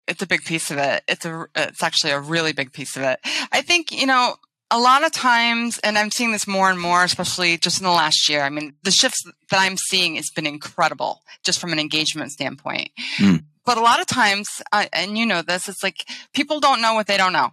[0.08, 1.04] It's a big piece of it.
[1.06, 3.20] It's a, it's actually a really big piece of it.
[3.52, 4.36] I think, you know,
[4.70, 7.90] a lot of times, and I'm seeing this more and more, especially just in the
[7.90, 8.42] last year.
[8.42, 12.90] I mean, the shifts that I'm seeing has been incredible just from an engagement standpoint.
[13.18, 13.44] Mm.
[13.64, 16.94] But a lot of times, uh, and you know this, it's like people don't know
[16.94, 17.52] what they don't know.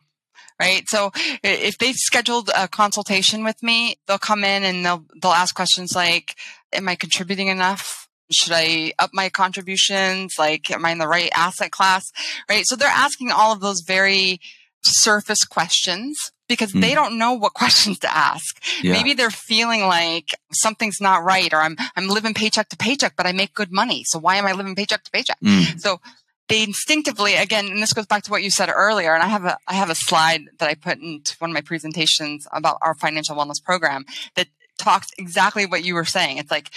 [0.59, 0.83] Right.
[0.89, 5.55] So if they've scheduled a consultation with me, they'll come in and they'll, they'll ask
[5.55, 6.35] questions like,
[6.73, 8.08] am I contributing enough?
[8.31, 10.35] Should I up my contributions?
[10.37, 12.11] Like, am I in the right asset class?
[12.49, 12.63] Right.
[12.65, 14.39] So they're asking all of those very
[14.81, 16.81] surface questions because mm.
[16.81, 18.61] they don't know what questions to ask.
[18.81, 18.93] Yeah.
[18.93, 23.25] Maybe they're feeling like something's not right or I'm I'm living paycheck to paycheck but
[23.25, 24.03] I make good money.
[24.05, 25.39] So why am I living paycheck to paycheck?
[25.41, 25.79] Mm.
[25.79, 26.01] So
[26.49, 29.45] they instinctively again and this goes back to what you said earlier and I have
[29.45, 32.95] a I have a slide that I put into one of my presentations about our
[32.95, 36.37] financial wellness program that talks exactly what you were saying.
[36.37, 36.71] It's like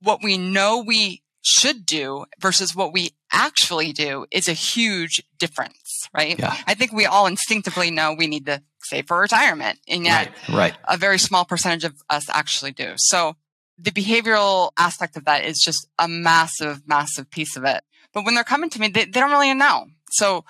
[0.00, 6.08] what we know we should do versus what we actually do is a huge difference,
[6.14, 6.38] right?
[6.38, 6.56] Yeah.
[6.66, 10.56] I think we all instinctively know we need to save for retirement, and yet right,
[10.56, 10.76] right.
[10.88, 12.92] a very small percentage of us actually do.
[12.96, 13.36] So
[13.78, 17.82] the behavioral aspect of that is just a massive, massive piece of it.
[18.12, 19.86] But when they're coming to me, they, they don't really know.
[20.10, 20.44] So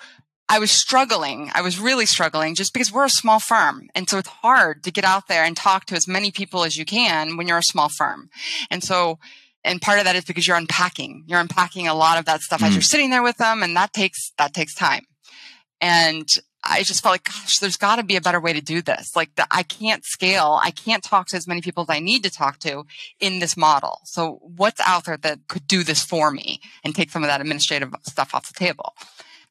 [0.51, 1.51] I was struggling.
[1.53, 3.87] I was really struggling just because we're a small firm.
[3.93, 6.75] And so it's hard to get out there and talk to as many people as
[6.75, 8.29] you can when you're a small firm.
[8.71, 9.19] And so
[9.63, 12.61] and part of that is because you're unpacking you're unpacking a lot of that stuff
[12.61, 12.67] mm.
[12.67, 15.05] as you're sitting there with them and that takes that takes time
[15.81, 16.27] and
[16.63, 19.15] i just felt like gosh there's got to be a better way to do this
[19.15, 22.23] like the, i can't scale i can't talk to as many people as i need
[22.23, 22.85] to talk to
[23.19, 27.09] in this model so what's out there that could do this for me and take
[27.09, 28.93] some of that administrative stuff off the table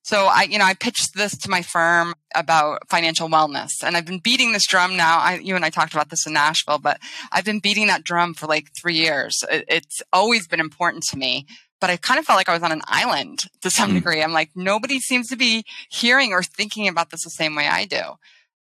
[0.08, 4.06] so I, you know, I pitched this to my firm about financial wellness and I've
[4.06, 5.18] been beating this drum now.
[5.18, 6.98] I, you and I talked about this in Nashville, but
[7.30, 9.44] I've been beating that drum for like three years.
[9.50, 11.46] It, it's always been important to me,
[11.78, 13.94] but I kind of felt like I was on an island to some mm.
[13.96, 14.22] degree.
[14.22, 17.84] I'm like, nobody seems to be hearing or thinking about this the same way I
[17.84, 18.00] do.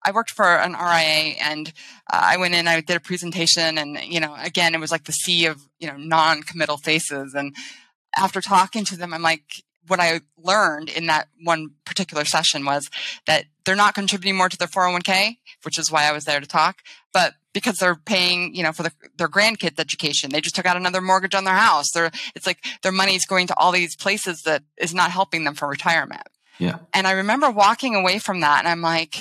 [0.05, 1.73] I worked for an RIA and
[2.13, 5.07] uh, I went in, I did a presentation and, you know, again, it was like
[5.07, 7.35] the sea of, you know, non-committal faces.
[7.35, 7.53] And
[8.17, 9.43] after talking to them, I'm like,
[9.89, 12.89] what I learned in that one particular session was
[13.27, 16.47] that they're not contributing more to their 401k, which is why I was there to
[16.47, 16.79] talk,
[17.13, 20.31] but because they're paying, you know, for the, their grandkids' education.
[20.31, 21.91] They just took out another mortgage on their house.
[21.93, 25.45] They're, it's like their money is going to all these places that is not helping
[25.45, 26.27] them for retirement.
[26.59, 26.79] Yeah.
[26.95, 29.17] And I remember walking away from that and I'm like,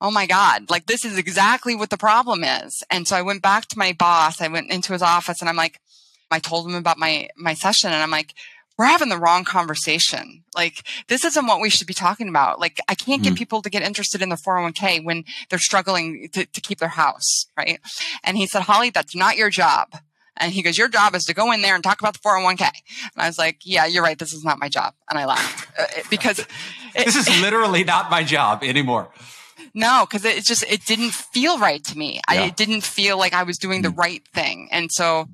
[0.00, 2.82] oh my God, like this is exactly what the problem is.
[2.90, 4.40] And so I went back to my boss.
[4.40, 5.80] I went into his office and I'm like,
[6.30, 8.34] I told him about my, my session and I'm like,
[8.78, 10.44] we're having the wrong conversation.
[10.54, 12.60] Like this isn't what we should be talking about.
[12.60, 13.38] Like I can't get mm.
[13.38, 17.46] people to get interested in their 401k when they're struggling to, to keep their house.
[17.56, 17.80] Right.
[18.22, 19.96] And he said, Holly, that's not your job.
[20.38, 22.60] And he goes, your job is to go in there and talk about the 401k.
[22.60, 22.70] And
[23.16, 24.18] I was like, yeah, you're right.
[24.18, 24.94] This is not my job.
[25.08, 26.38] And I laughed uh, because
[26.94, 29.08] it, this is literally not my job anymore.
[29.72, 32.20] No, because it just, it didn't feel right to me.
[32.30, 32.42] Yeah.
[32.42, 33.98] I, it didn't feel like I was doing the mm.
[33.98, 34.68] right thing.
[34.70, 35.28] And so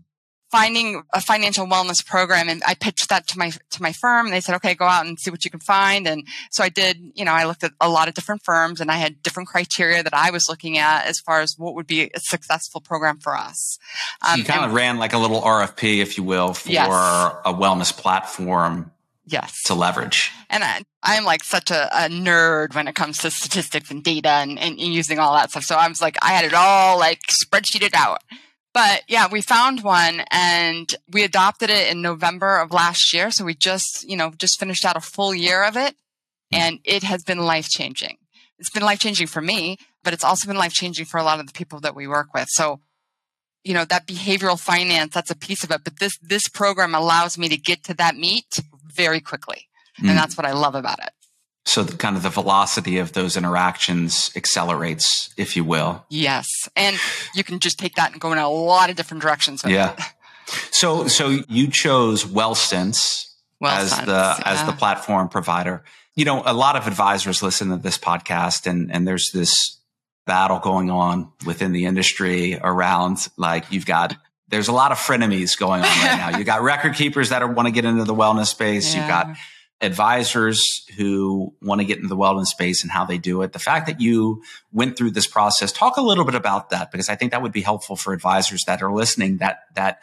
[0.53, 4.35] finding a financial wellness program and I pitched that to my to my firm and
[4.35, 6.07] they said okay go out and see what you can find.
[6.07, 8.91] And so I did you know I looked at a lot of different firms and
[8.91, 12.11] I had different criteria that I was looking at as far as what would be
[12.15, 13.79] a successful program for us.
[14.21, 16.89] Um, so you kind of ran like a little RFP if you will for yes.
[17.45, 18.93] a wellness platform
[19.27, 19.63] yes.
[19.65, 20.31] to leverage.
[20.51, 24.29] And I, I'm like such a, a, nerd when it comes to statistics and data
[24.29, 25.65] and, and using all that stuff.
[25.65, 28.23] So I was like I had it all like spreadsheeted out
[28.75, 33.31] but yeah, we found one and we adopted it in November of last year.
[33.31, 35.95] So we just, you know, just finished out a full year of it
[36.51, 38.17] and it has been life changing.
[38.59, 41.41] It's been life changing for me, but it's also been life changing for a lot
[41.41, 42.49] of the people that we work with.
[42.51, 42.81] So,
[43.65, 45.83] you know, that behavioral finance, that's a piece of it.
[45.85, 49.69] But this, this program allows me to get to that meet very quickly.
[50.01, 50.11] Mm.
[50.11, 51.11] And that's what I love about it.
[51.65, 56.05] So the, kind of the velocity of those interactions accelerates, if you will.
[56.11, 56.49] Yes.
[56.75, 56.97] And
[57.35, 59.63] you can just take that and go in a lot of different directions.
[59.67, 59.97] yeah.
[60.71, 63.29] So, so you chose WealthSense
[63.61, 64.43] well as the, yeah.
[64.45, 65.85] as the platform provider.
[66.17, 69.79] You know, a lot of advisors listen to this podcast and, and there's this
[70.27, 74.17] battle going on within the industry around like you've got
[74.49, 76.39] there's a lot of frenemies going on right now.
[76.39, 78.95] You got record keepers that are, want to get into the wellness space.
[78.95, 79.01] Yeah.
[79.01, 79.37] You've got
[79.83, 83.53] advisors who want to get into the wellness space and how they do it.
[83.53, 84.43] The fact that you
[84.73, 87.53] went through this process, talk a little bit about that because I think that would
[87.53, 90.03] be helpful for advisors that are listening that that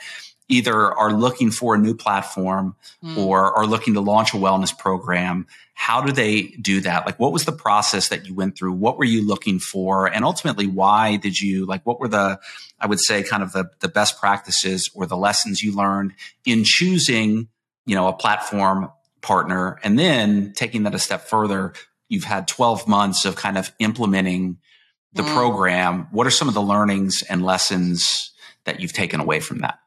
[0.50, 3.16] either are looking for a new platform mm.
[3.18, 5.46] or are looking to launch a wellness program.
[5.76, 7.06] How do they do that?
[7.06, 8.74] Like what was the process that you went through?
[8.74, 10.08] What were you looking for?
[10.08, 12.40] And ultimately why did you like what were the
[12.82, 16.16] I would say kind of the the best practices or the lessons you learned
[16.46, 17.48] in choosing,
[17.86, 19.80] you know, a platform partner.
[19.84, 21.74] And then taking that a step further,
[22.08, 24.58] you've had 12 months of kind of implementing
[25.14, 25.34] the mm.
[25.34, 26.08] program.
[26.12, 28.32] What are some of the learnings and lessons
[28.66, 29.80] that you've taken away from that?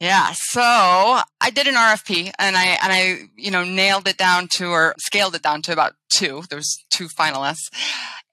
[0.00, 0.32] Yeah.
[0.32, 4.66] So I did an RFP and I, and I, you know, nailed it down to
[4.66, 6.42] or scaled it down to about two.
[6.50, 7.68] There's two finalists.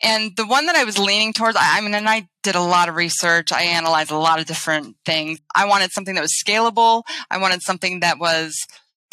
[0.01, 2.61] And the one that I was leaning towards, I, I mean, and I did a
[2.61, 3.51] lot of research.
[3.51, 5.39] I analyzed a lot of different things.
[5.53, 7.03] I wanted something that was scalable.
[7.29, 8.65] I wanted something that was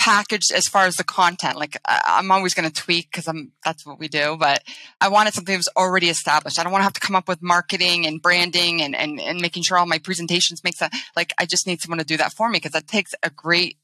[0.06, 1.56] packaged as far as the content.
[1.56, 4.36] Like I'm always going to tweak because I'm that's what we do.
[4.38, 4.62] But
[5.00, 6.60] I wanted something that was already established.
[6.60, 9.40] I don't want to have to come up with marketing and branding and and, and
[9.40, 10.96] making sure all my presentations make sense.
[11.16, 13.78] Like I just need someone to do that for me because that takes a great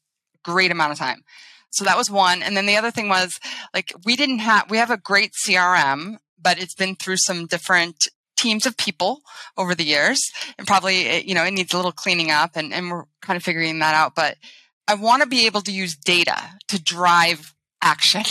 [0.45, 1.25] great amount of time.
[1.71, 2.41] So that was one.
[2.41, 3.41] And then the other thing was
[3.75, 8.07] like we didn't have we have a great CRM, but it's been through some different
[8.37, 9.23] teams of people
[9.57, 10.21] over the years
[10.57, 13.37] and probably eh, you know it needs a little cleaning up and, and we're kind
[13.37, 14.37] of figuring that out but
[14.89, 16.37] I want to be able to use data
[16.69, 18.23] to drive action.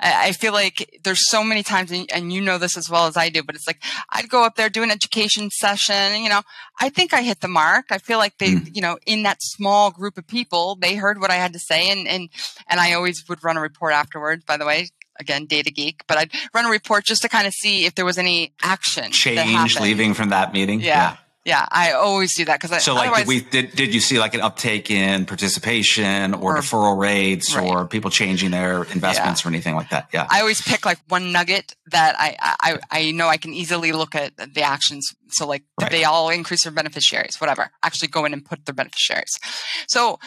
[0.00, 3.28] I feel like there's so many times, and you know this as well as I
[3.28, 6.42] do, but it's like I'd go up there, do an education session, and you know,
[6.80, 7.86] I think I hit the mark.
[7.90, 8.74] I feel like they, mm.
[8.74, 11.90] you know, in that small group of people, they heard what I had to say,
[11.90, 12.28] and and
[12.68, 14.44] and I always would run a report afterwards.
[14.44, 14.88] By the way,
[15.20, 18.04] again, data geek, but I'd run a report just to kind of see if there
[18.04, 20.80] was any action change leaving from that meeting.
[20.80, 20.86] Yeah.
[20.86, 21.16] yeah.
[21.44, 22.78] Yeah, I always do that because I.
[22.78, 26.56] so like did we did did you see like an uptake in participation or, or
[26.56, 27.68] deferral rates right.
[27.68, 29.48] or people changing their investments yeah.
[29.48, 30.08] or anything like that?
[30.10, 33.92] Yeah, I always pick like one nugget that I I, I know I can easily
[33.92, 35.14] look at the actions.
[35.28, 35.92] So like did right.
[35.92, 37.38] they all increase their beneficiaries?
[37.38, 37.70] Whatever.
[37.82, 39.38] Actually, go in and put their beneficiaries.
[39.86, 40.18] So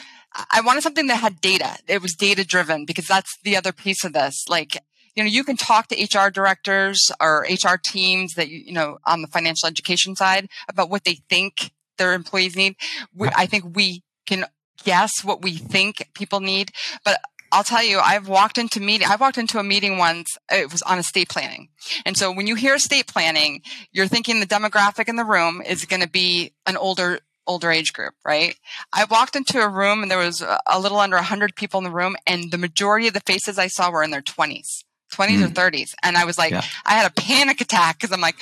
[0.52, 1.78] I wanted something that had data.
[1.88, 4.46] It was data driven because that's the other piece of this.
[4.48, 4.78] Like
[5.18, 9.24] you know, you can talk to HR directors or HR teams that, you know, on
[9.24, 12.76] the financial education side about what they think their employees need.
[13.16, 14.46] We, I think we can
[14.84, 16.72] guess what we think people need,
[17.04, 17.20] but
[17.52, 20.84] I'll tell you, I've walked into meeting, I walked into a meeting once, it was
[20.84, 21.70] on estate planning.
[22.06, 25.86] And so when you hear estate planning, you're thinking the demographic in the room is
[25.86, 28.56] going to be an older older age group, right?
[28.92, 31.92] I walked into a room and there was a little under 100 people in the
[31.92, 34.84] room and the majority of the faces I saw were in their 20s.
[35.14, 35.46] 20s mm.
[35.46, 35.94] or 30s.
[36.04, 36.64] And I was like, yeah.
[36.86, 38.36] I had a panic attack because I'm like,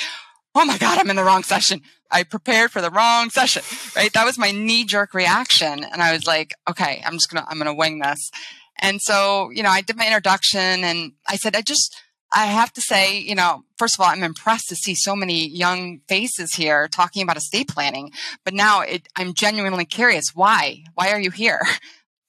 [0.55, 1.81] oh my God, I'm in the wrong session.
[2.11, 3.63] I prepared for the wrong session,
[3.95, 4.13] right?
[4.13, 5.83] That was my knee jerk reaction.
[5.83, 8.31] And I was like, okay, I'm just going to, I'm going to wing this.
[8.79, 11.95] And so, you know, I did my introduction and I said, I just,
[12.33, 15.47] I have to say, you know, first of all, I'm impressed to see so many
[15.47, 18.11] young faces here talking about estate planning.
[18.43, 20.31] But now it, I'm genuinely curious.
[20.33, 20.83] Why?
[20.95, 21.61] Why are you here?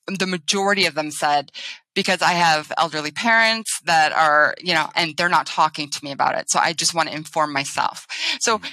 [0.09, 1.51] The majority of them said,
[1.97, 6.13] because I have elderly parents that are, you know, and they're not talking to me
[6.13, 6.49] about it.
[6.49, 8.07] So I just want to inform myself.
[8.39, 8.67] So, mm-hmm.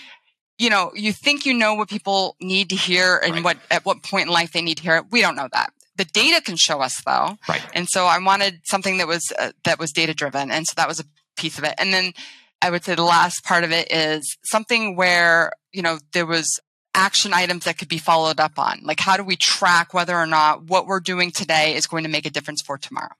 [0.59, 3.43] you know, you think you know what people need to hear and right.
[3.43, 5.05] what, at what point in life they need to hear it.
[5.09, 8.59] We don't know that the data can show us though right and so i wanted
[8.63, 11.03] something that was uh, that was data driven and so that was a
[11.35, 11.75] piece of it.
[11.77, 12.13] And then
[12.61, 16.59] I would say the last part of it is something where, you know, there was
[16.95, 18.79] action items that could be followed up on.
[18.83, 22.09] Like how do we track whether or not what we're doing today is going to
[22.09, 23.13] make a difference for tomorrow?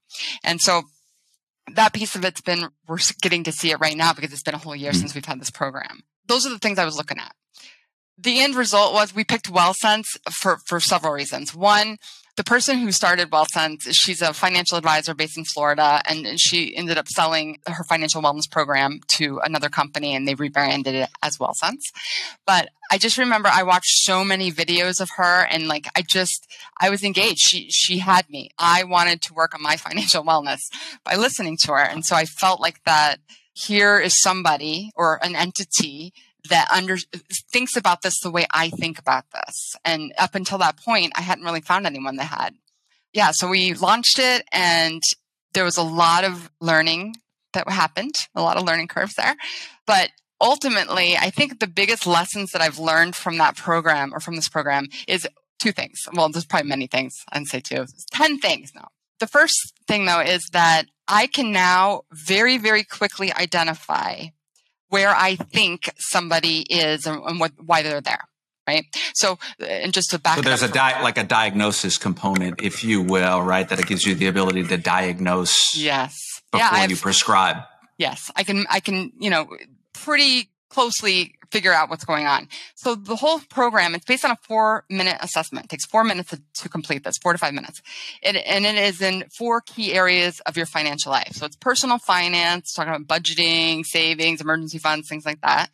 [0.43, 0.83] And so
[1.73, 4.53] that piece of it's been, we're getting to see it right now because it's been
[4.53, 4.99] a whole year mm-hmm.
[4.99, 6.03] since we've had this program.
[6.27, 7.33] Those are the things I was looking at.
[8.17, 11.55] The end result was we picked WealthSense for, for several reasons.
[11.55, 11.97] One,
[12.35, 16.97] the person who started WealthSense, she's a financial advisor based in Florida, and she ended
[16.97, 21.83] up selling her financial wellness program to another company, and they rebranded it as WealthSense.
[22.47, 26.47] But I just remember I watched so many videos of her, and like I just
[26.79, 27.39] I was engaged.
[27.39, 28.49] She she had me.
[28.57, 30.61] I wanted to work on my financial wellness
[31.03, 33.17] by listening to her, and so I felt like that.
[33.55, 36.11] Here is somebody or an entity
[36.49, 36.97] that under
[37.51, 39.75] thinks about this the way I think about this.
[39.85, 42.55] And up until that point, I hadn't really found anyone that had.
[43.13, 45.01] Yeah, so we launched it and
[45.53, 47.15] there was a lot of learning
[47.53, 49.35] that happened, a lot of learning curves there.
[49.85, 50.09] But
[50.41, 54.49] ultimately, I think the biggest lessons that I've learned from that program or from this
[54.49, 55.27] program is
[55.59, 55.99] two things.
[56.13, 57.23] Well, there's probably many things.
[57.31, 57.85] I'd say two.
[58.11, 58.87] 10 things No,
[59.19, 64.25] The first thing though is that I can now very, very quickly identify
[64.93, 68.27] where I think somebody is and, and what, why they're there.
[68.67, 68.85] Right.
[69.15, 70.35] So, and just to back.
[70.35, 73.67] So there's a di- like a diagnosis component, if you will, right?
[73.67, 75.75] That it gives you the ability to diagnose.
[75.75, 76.15] Yes.
[76.51, 77.57] Before yeah, you prescribe.
[77.97, 78.65] Yes, I can.
[78.69, 79.11] I can.
[79.19, 79.49] You know,
[79.91, 82.49] pretty closely figure out what's going on.
[82.73, 85.65] So the whole program, it's based on a four minute assessment.
[85.65, 87.79] It takes four minutes to, to complete this, four to five minutes.
[88.23, 91.33] It, and it is in four key areas of your financial life.
[91.33, 95.69] So it's personal finance, talking about budgeting, savings, emergency funds, things like that.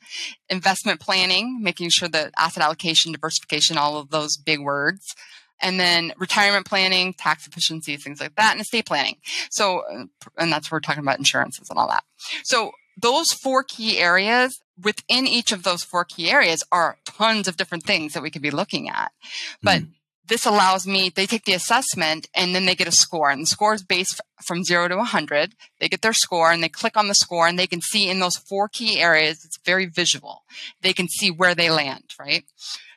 [0.49, 5.15] Investment planning, making sure that asset allocation, diversification, all of those big words
[5.61, 9.17] and then retirement planning, tax efficiency, things like that, and estate planning.
[9.49, 9.83] So,
[10.37, 12.03] and that's where we're talking about insurances and all that.
[12.43, 12.71] So
[13.01, 17.83] those four key areas within each of those four key areas are tons of different
[17.83, 19.11] things that we could be looking at.
[19.61, 19.89] But mm.
[20.27, 23.47] this allows me, they take the assessment and then they get a score and the
[23.47, 25.55] score is based from zero to 100.
[25.79, 28.19] They get their score and they click on the score and they can see in
[28.19, 30.43] those four key areas, it's very visual.
[30.81, 32.45] They can see where they land, right?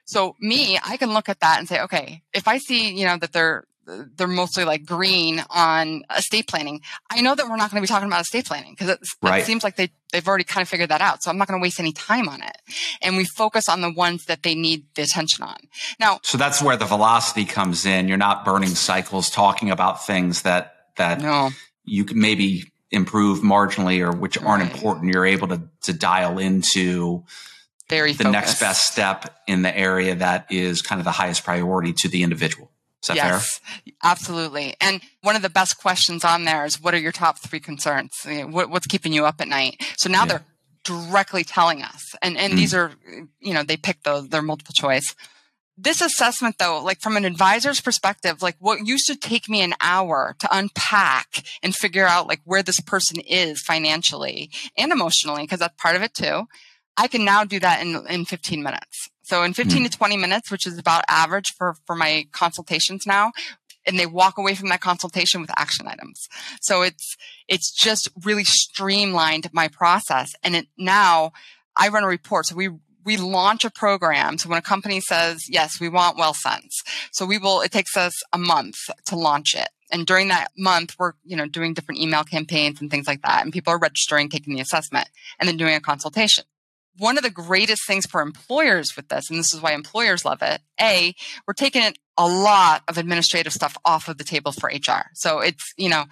[0.04, 3.16] So me, I can look at that and say, okay, if I see, you know,
[3.18, 6.80] that they're they're mostly like green on estate planning.
[7.10, 9.40] I know that we're not going to be talking about estate planning because right.
[9.40, 11.22] it seems like they, they've already kind of figured that out.
[11.22, 12.56] So I'm not going to waste any time on it.
[13.00, 15.56] And we focus on the ones that they need the attention on.
[15.98, 18.08] Now, so that's where the velocity comes in.
[18.08, 21.50] You're not burning cycles talking about things that, that no.
[21.84, 24.72] you can maybe improve marginally or which aren't right.
[24.72, 25.12] important.
[25.12, 27.24] You're able to, to dial into
[27.88, 28.32] very the focused.
[28.32, 32.22] next best step in the area that is kind of the highest priority to the
[32.22, 32.71] individual.
[33.10, 33.94] Yes, fair?
[34.02, 34.74] absolutely.
[34.80, 38.12] And one of the best questions on there is, what are your top three concerns?
[38.24, 39.82] what's keeping you up at night?
[39.96, 40.26] So now yeah.
[40.26, 40.44] they're
[40.84, 42.56] directly telling us, and and mm.
[42.56, 42.92] these are,
[43.40, 44.28] you know, they pick those.
[44.28, 45.14] They're multiple choice.
[45.78, 49.74] This assessment, though, like from an advisor's perspective, like what used to take me an
[49.80, 55.60] hour to unpack and figure out like where this person is financially and emotionally, because
[55.60, 56.46] that's part of it too.
[56.96, 59.08] I can now do that in, in 15 minutes.
[59.22, 59.90] So in 15 mm.
[59.90, 63.32] to 20 minutes, which is about average for, for my consultations now,
[63.86, 66.28] and they walk away from that consultation with action items.
[66.60, 67.16] So it's,
[67.48, 70.32] it's just really streamlined my process.
[70.42, 71.32] And it now
[71.76, 72.46] I run a report.
[72.46, 72.70] So we,
[73.04, 74.38] we launch a program.
[74.38, 76.74] So when a company says, yes, we want WealthSense.
[77.10, 79.68] So we will, it takes us a month to launch it.
[79.90, 83.42] And during that month, we're, you know, doing different email campaigns and things like that.
[83.42, 85.08] And people are registering, taking the assessment
[85.38, 86.44] and then doing a consultation
[86.98, 90.42] one of the greatest things for employers with this, and this is why employers love
[90.42, 91.14] it, A,
[91.46, 95.06] we're taking a lot of administrative stuff off of the table for HR.
[95.14, 96.04] So it's, you know,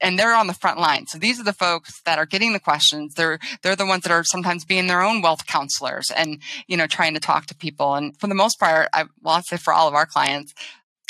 [0.00, 1.06] and they're on the front line.
[1.06, 3.14] So these are the folks that are getting the questions.
[3.14, 6.86] They're they're the ones that are sometimes being their own wealth counselors and you know
[6.86, 7.94] trying to talk to people.
[7.94, 10.54] And for the most part, I well, I'll say for all of our clients,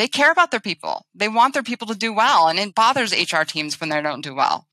[0.01, 1.05] they care about their people.
[1.15, 4.23] They want their people to do well, and it bothers HR teams when they don't
[4.23, 4.67] do well.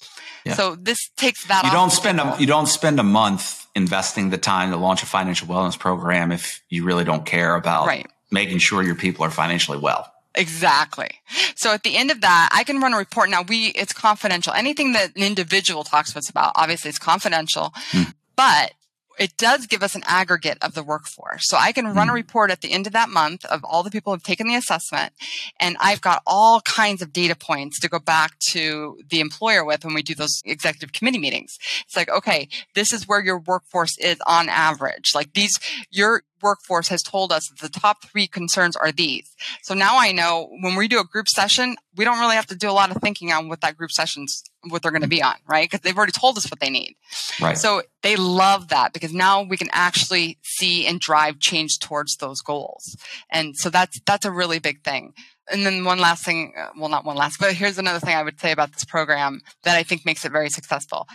[0.46, 0.54] Yeah.
[0.54, 1.66] So this takes that.
[1.66, 5.06] You don't spend a you don't spend a month investing the time to launch a
[5.06, 8.08] financial wellness program if you really don't care about right.
[8.32, 10.10] making sure your people are financially well.
[10.34, 11.10] Exactly.
[11.56, 13.30] So at the end of that, I can run a report.
[13.30, 14.54] Now we, it's confidential.
[14.54, 18.04] Anything that an individual talks to us about, obviously it's confidential, hmm.
[18.38, 18.72] but
[19.20, 21.44] it does give us an aggregate of the workforce.
[21.48, 22.16] So I can run a hmm.
[22.16, 24.56] report at the end of that month of all the people who have taken the
[24.56, 25.14] assessment.
[25.60, 29.86] And I've got all kinds of data points to go back to the employer with
[29.86, 31.58] when we do those executive committee meetings.
[31.86, 35.12] It's like, okay, this is where your workforce is on average.
[35.14, 35.60] Like these,
[35.90, 39.36] your, workforce has told us that the top three concerns are these.
[39.64, 42.56] So now I know when we do a group session, we don't really have to
[42.56, 45.22] do a lot of thinking on what that group session's what they're going to be
[45.22, 45.70] on, right?
[45.70, 46.96] Because they've already told us what they need.
[47.42, 47.58] Right.
[47.58, 52.42] So they love that because now we can actually see and drive change towards those
[52.42, 52.96] goals.
[53.32, 55.14] And so that's that's a really big thing.
[55.50, 58.24] And then one last thing, uh, well, not one last, but here's another thing I
[58.24, 61.08] would say about this program that I think makes it very successful.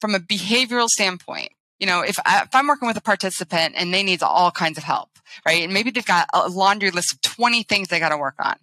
[0.00, 1.50] From a behavioral standpoint,
[1.80, 4.78] you know, if, I, if I'm working with a participant and they need all kinds
[4.78, 5.08] of help,
[5.46, 5.64] right?
[5.64, 8.56] And maybe they've got a laundry list of 20 things they got to work on.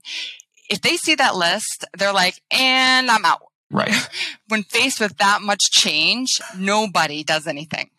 [0.70, 3.42] If they see that list, they're like, and I'm out.
[3.72, 3.94] Right.
[4.48, 7.90] when faced with that much change, nobody does anything.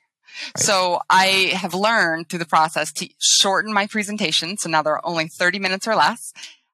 [0.56, 0.58] Right.
[0.58, 4.56] So I have learned through the process to shorten my presentation.
[4.56, 6.32] So now they're only 30 minutes or less.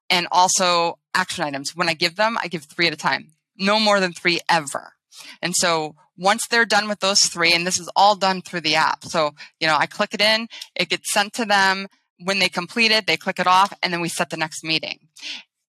[0.09, 1.75] And also action items.
[1.75, 3.31] When I give them, I give three at a time.
[3.57, 4.93] No more than three ever.
[5.41, 8.75] And so once they're done with those three, and this is all done through the
[8.75, 9.03] app.
[9.05, 11.87] So, you know, I click it in, it gets sent to them.
[12.23, 14.99] When they complete it, they click it off, and then we set the next meeting.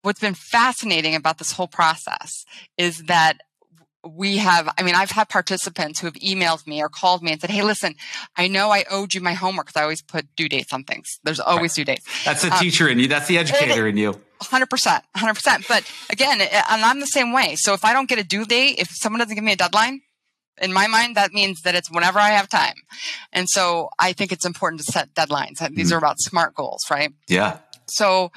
[0.07, 2.45] What's been fascinating about this whole process
[2.79, 3.39] is that
[4.09, 7.41] we have, I mean, I've had participants who have emailed me or called me and
[7.41, 7.97] said, Hey, listen,
[8.37, 11.19] I know I owed you my homework because I always put due dates on things.
[11.25, 12.07] There's always due dates.
[12.25, 13.09] That's the um, teacher in you.
[13.09, 14.15] That's the educator in you.
[14.43, 15.03] 100%.
[15.17, 15.69] 100%.
[15.69, 17.57] But again, and I'm the same way.
[17.57, 20.03] So if I don't get a due date, if someone doesn't give me a deadline,
[20.63, 22.77] in my mind, that means that it's whenever I have time.
[23.33, 25.59] And so I think it's important to set deadlines.
[25.75, 25.95] These mm.
[25.97, 27.13] are about smart goals, right?
[27.27, 27.59] Yeah.
[27.89, 28.31] So,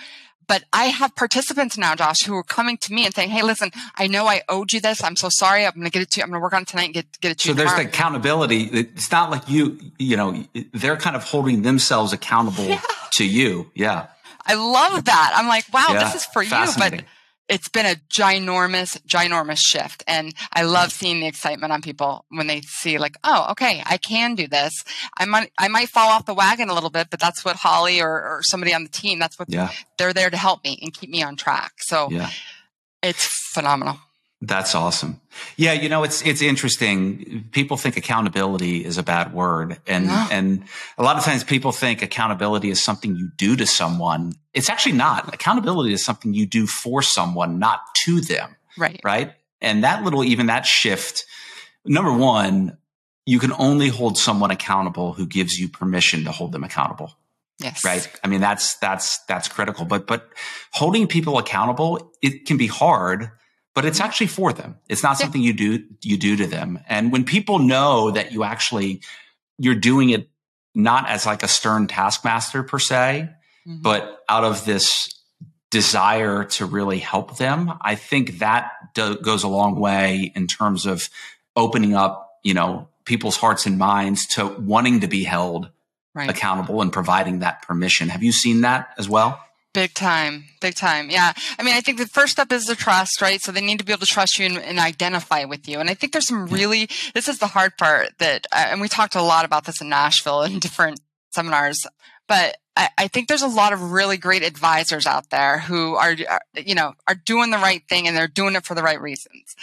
[0.49, 3.69] but I have participants now, Josh, who are coming to me and saying, Hey, listen,
[3.95, 5.03] I know I owed you this.
[5.03, 5.63] I'm so sorry.
[5.63, 6.23] I'm going to get it to you.
[6.23, 7.53] I'm going to work on it tonight and get, get it to so you.
[7.53, 8.63] So there's the accountability.
[8.63, 10.43] It's not like you, you know,
[10.73, 12.81] they're kind of holding themselves accountable yeah.
[13.11, 13.69] to you.
[13.75, 14.07] Yeah.
[14.43, 15.33] I love that.
[15.35, 16.03] I'm like, wow, yeah.
[16.03, 16.49] this is for you.
[16.49, 17.03] But
[17.49, 20.03] it's been a ginormous, ginormous shift.
[20.07, 23.97] And I love seeing the excitement on people when they see like, oh, okay, I
[23.97, 24.85] can do this.
[25.17, 28.01] I might, I might fall off the wagon a little bit, but that's what Holly
[28.01, 29.71] or, or somebody on the team, that's what yeah.
[29.97, 31.73] they're there to help me and keep me on track.
[31.79, 32.29] So yeah.
[33.01, 33.97] it's phenomenal.
[34.41, 35.19] That's awesome.
[35.57, 37.49] Yeah, you know, it's it's interesting.
[37.51, 39.79] People think accountability is a bad word.
[39.85, 40.27] And no.
[40.31, 40.63] and
[40.97, 44.33] a lot of times people think accountability is something you do to someone.
[44.53, 45.33] It's actually not.
[45.33, 48.55] Accountability is something you do for someone, not to them.
[48.77, 49.01] Right.
[49.03, 49.33] Right?
[49.61, 51.25] And that little even that shift,
[51.85, 52.77] number one,
[53.25, 57.13] you can only hold someone accountable who gives you permission to hold them accountable.
[57.59, 57.83] Yes.
[57.83, 58.09] Right.
[58.23, 59.83] I mean, that's, that's, that's critical.
[59.83, 60.29] But, but
[60.71, 63.31] holding people accountable, it can be hard
[63.75, 64.77] but it's actually for them.
[64.89, 66.79] It's not something you do, you do to them.
[66.87, 69.01] And when people know that you actually,
[69.57, 70.29] you're doing it
[70.75, 73.29] not as like a stern taskmaster per se,
[73.67, 73.81] mm-hmm.
[73.81, 75.13] but out of this
[75.71, 80.85] desire to really help them, I think that do, goes a long way in terms
[80.85, 81.09] of
[81.55, 85.69] opening up, you know, people's hearts and minds to wanting to be held
[86.13, 86.29] right.
[86.29, 88.09] accountable and providing that permission.
[88.09, 89.39] Have you seen that as well?
[89.73, 91.11] Big time, big time.
[91.11, 91.31] Yeah.
[91.59, 93.39] I mean, I think the first step is the trust, right?
[93.39, 95.79] So they need to be able to trust you and, and identify with you.
[95.79, 98.87] And I think there's some really, this is the hard part that, uh, and we
[98.87, 100.99] talked a lot about this in Nashville in different
[101.31, 101.85] seminars,
[102.27, 106.15] but I, I think there's a lot of really great advisors out there who are,
[106.29, 109.01] are, you know, are doing the right thing and they're doing it for the right
[109.01, 109.53] reasons.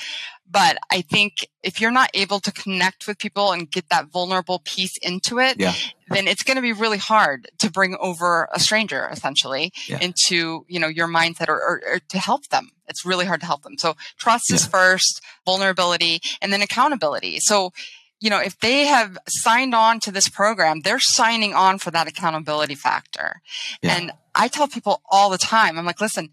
[0.48, 4.60] But I think if you're not able to connect with people and get that vulnerable
[4.64, 5.72] piece into it, yeah.
[6.10, 9.98] then it's going to be really hard to bring over a stranger essentially yeah.
[10.02, 12.70] into, you know, your mindset or, or, or, to help them.
[12.86, 13.78] It's really hard to help them.
[13.78, 14.56] So trust yeah.
[14.56, 17.40] is first, vulnerability, and then accountability.
[17.40, 17.72] So,
[18.20, 22.08] you know, if they have signed on to this program, they're signing on for that
[22.08, 23.42] accountability factor.
[23.82, 26.30] And I tell people all the time, I'm like, listen,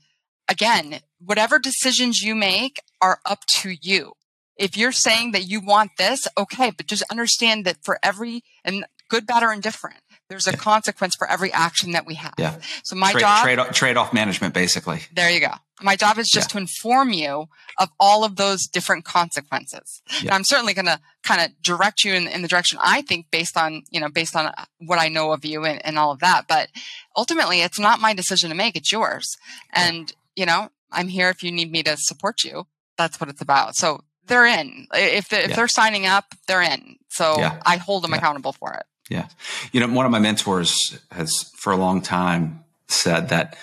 [0.47, 4.13] again, whatever decisions you make are up to you.
[4.55, 8.85] If you're saying that you want this, okay, but just understand that for every and
[9.09, 10.57] good, bad, or indifferent, there's a yeah.
[10.57, 12.33] consequence for every action that we have.
[12.37, 12.59] Yeah.
[12.83, 15.01] So my trade, job trade off, trade off management, basically.
[15.13, 15.53] There you go.
[15.81, 16.53] My job is just yeah.
[16.53, 17.47] to inform you
[17.79, 20.01] of all of those different consequences.
[20.21, 20.35] Yeah.
[20.35, 23.57] I'm certainly going to kind of direct you in, in, the direction I think based
[23.57, 26.19] on, you know, based on uh, what I know of you and, and all of
[26.19, 26.45] that.
[26.47, 26.69] But
[27.17, 28.75] ultimately, it's not my decision to make.
[28.75, 29.37] It's yours.
[29.73, 32.67] And you know, I'm here if you need me to support you.
[32.97, 33.75] That's what it's about.
[33.75, 34.87] So they're in.
[34.93, 35.55] If, they, if yeah.
[35.55, 36.97] they're signing up, they're in.
[37.09, 37.35] So.
[37.65, 38.83] I hold them accountable for it.
[39.09, 39.27] Yeah.
[39.71, 43.57] You know, one of my mentors has for a long time said that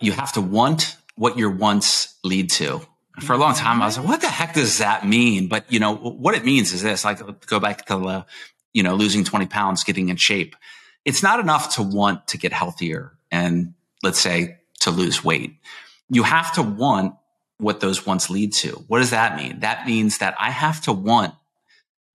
[0.00, 2.80] you have to want what your wants lead to.
[3.20, 5.48] For a long time, I was like, what the heck does that mean?
[5.48, 8.26] But, you know, what it means is this, like, go back to the,
[8.72, 10.56] you know, losing 20 pounds, getting in shape.
[11.04, 15.56] It's not enough to want to get healthier and let's say to lose weight.
[16.08, 17.16] You have to want
[17.58, 18.82] what those wants lead to.
[18.88, 19.60] What does that mean?
[19.60, 21.34] That means that I have to want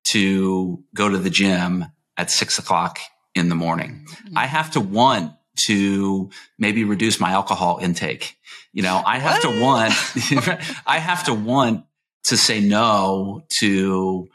[0.06, 1.86] to go to the gym
[2.18, 2.98] at six o'clock
[3.36, 4.08] in the morning.
[4.10, 4.36] Mm-hmm.
[4.36, 5.34] I have to want
[5.68, 8.38] to maybe reduce my alcohol intake.
[8.74, 9.94] You know, I have to want,
[10.86, 11.86] I have to want
[12.26, 14.28] to say no to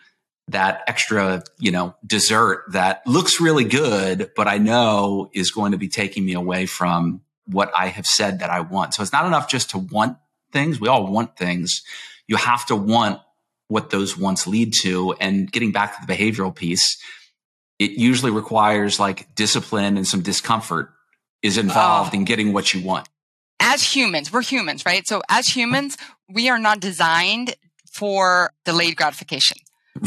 [0.49, 5.79] that extra, you know, dessert that looks really good, but I know is going to
[5.79, 8.95] be taking me away from what I have said that I want.
[8.95, 10.17] So it's not enough just to want
[10.53, 10.81] things.
[10.81, 11.83] We all want things.
[12.27, 13.21] You have to want
[13.69, 15.15] what those wants lead to.
[15.21, 16.99] And getting back to the behavioral piece,
[17.79, 20.93] it usually requires like discipline and some discomfort
[21.43, 22.19] is involved oh.
[22.19, 23.09] in getting what you want.
[23.61, 25.07] As humans, we're humans, right?
[25.07, 25.97] So as humans,
[26.29, 27.55] we are not designed
[27.91, 29.59] for delayed gratification.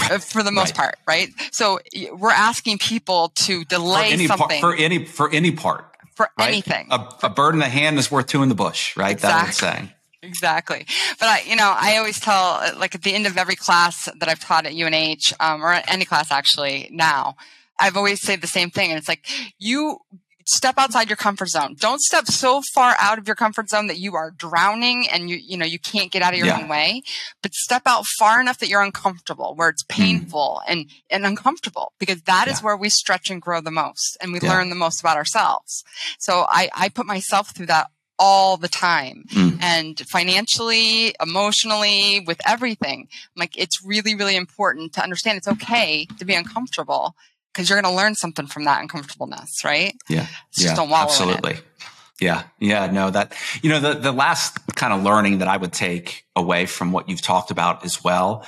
[0.09, 0.95] Uh, for the most right.
[0.95, 1.29] part, right?
[1.51, 1.79] So
[2.13, 6.47] we're asking people to delay for something for any for any part for right?
[6.47, 6.87] anything.
[6.89, 9.11] A, a, bird in the hand is worth two in the bush, right?
[9.11, 9.29] Exactly.
[9.29, 9.93] That's what it's saying.
[10.21, 10.85] Exactly.
[11.19, 14.29] But I, you know, I always tell, like at the end of every class that
[14.29, 17.35] I've taught at UNH, um, or any class actually now,
[17.77, 18.89] I've always said the same thing.
[18.89, 19.27] And it's like,
[19.59, 19.99] you
[20.47, 21.75] step outside your comfort zone.
[21.79, 25.37] Don't step so far out of your comfort zone that you are drowning and you,
[25.37, 26.61] you know, you can't get out of your yeah.
[26.61, 27.01] own way,
[27.41, 29.89] but step out far enough that you're uncomfortable, where it's mm.
[29.89, 30.71] painful mm.
[30.71, 32.53] and, and uncomfortable because that yeah.
[32.53, 34.51] is where we stretch and grow the most and we yeah.
[34.51, 35.83] learn the most about ourselves.
[36.19, 37.87] So I, I put myself through that
[38.19, 39.61] all the time mm.
[39.61, 43.07] and financially, emotionally, with everything.
[43.35, 47.15] like, it's really, really important to understand it's okay to be uncomfortable
[47.53, 49.95] because you're going to learn something from that uncomfortableness, right?
[50.09, 50.27] Yeah.
[50.57, 50.75] Yeah.
[50.93, 51.57] absolutely.
[52.19, 52.43] Yeah.
[52.59, 52.87] Yeah.
[52.91, 56.65] No, that, you know, the, the last kind of learning that I would take away
[56.65, 58.45] from what you've talked about as well.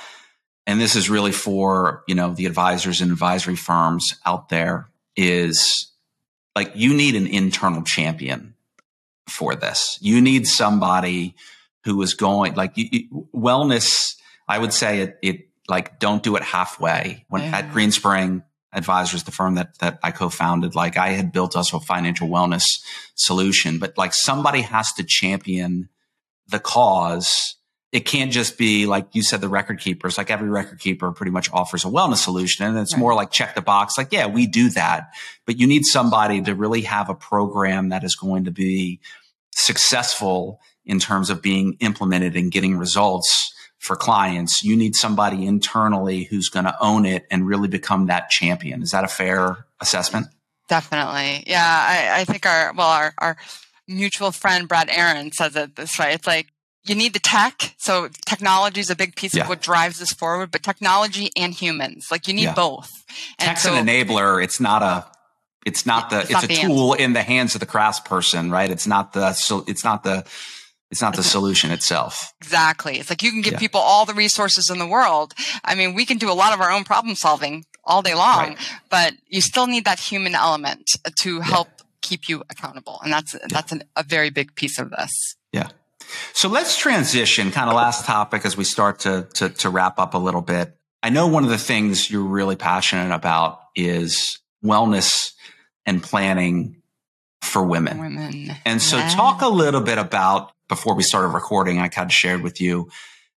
[0.66, 5.92] And this is really for, you know, the advisors and advisory firms out there is
[6.56, 8.54] like you need an internal champion
[9.28, 9.98] for this.
[10.00, 11.36] You need somebody
[11.84, 14.16] who is going like you, wellness.
[14.48, 17.24] I would say it, it like don't do it halfway.
[17.28, 17.58] When yeah.
[17.58, 18.42] at Greenspring,
[18.76, 22.64] advisors, the firm that, that I co-founded, like I had built us a financial wellness
[23.14, 25.88] solution, but like somebody has to champion
[26.46, 27.56] the cause.
[27.90, 31.32] It can't just be like you said, the record keepers, like every record keeper pretty
[31.32, 32.66] much offers a wellness solution.
[32.66, 33.00] And it's right.
[33.00, 33.96] more like check the box.
[33.96, 35.08] Like, yeah, we do that,
[35.46, 39.00] but you need somebody to really have a program that is going to be
[39.52, 43.54] successful in terms of being implemented and getting results
[43.86, 48.28] for clients, you need somebody internally who's going to own it and really become that
[48.30, 48.82] champion.
[48.82, 50.26] Is that a fair assessment?
[50.68, 51.44] Definitely.
[51.46, 51.64] Yeah.
[51.64, 53.36] I, I think our, well, our, our
[53.86, 56.12] mutual friend, Brad Aaron says it this way.
[56.12, 56.48] It's like,
[56.84, 57.74] you need the tech.
[57.78, 59.44] So technology is a big piece yeah.
[59.44, 62.54] of what drives this forward, but technology and humans, like you need yeah.
[62.54, 62.90] both.
[63.38, 64.42] And Tech's so, an enabler.
[64.42, 65.06] It's not a,
[65.64, 67.04] it's not the, it's, it's not a the tool answer.
[67.04, 68.70] in the hands of the craftsperson, right?
[68.70, 70.24] It's not the, so it's not the,
[70.90, 72.32] it's not the solution itself.
[72.40, 72.98] Exactly.
[72.98, 73.58] It's like you can give yeah.
[73.58, 75.34] people all the resources in the world.
[75.64, 78.50] I mean, we can do a lot of our own problem solving all day long,
[78.50, 78.58] right.
[78.88, 81.84] but you still need that human element to help yeah.
[82.02, 83.00] keep you accountable.
[83.02, 83.46] And that's, yeah.
[83.48, 85.36] that's an, a very big piece of this.
[85.52, 85.68] Yeah.
[86.34, 90.14] So let's transition kind of last topic as we start to, to, to wrap up
[90.14, 90.76] a little bit.
[91.02, 95.32] I know one of the things you're really passionate about is wellness
[95.84, 96.82] and planning
[97.42, 97.98] for women.
[97.98, 98.56] Women.
[98.64, 102.42] And so talk a little bit about before we started recording, I kind of shared
[102.42, 102.88] with you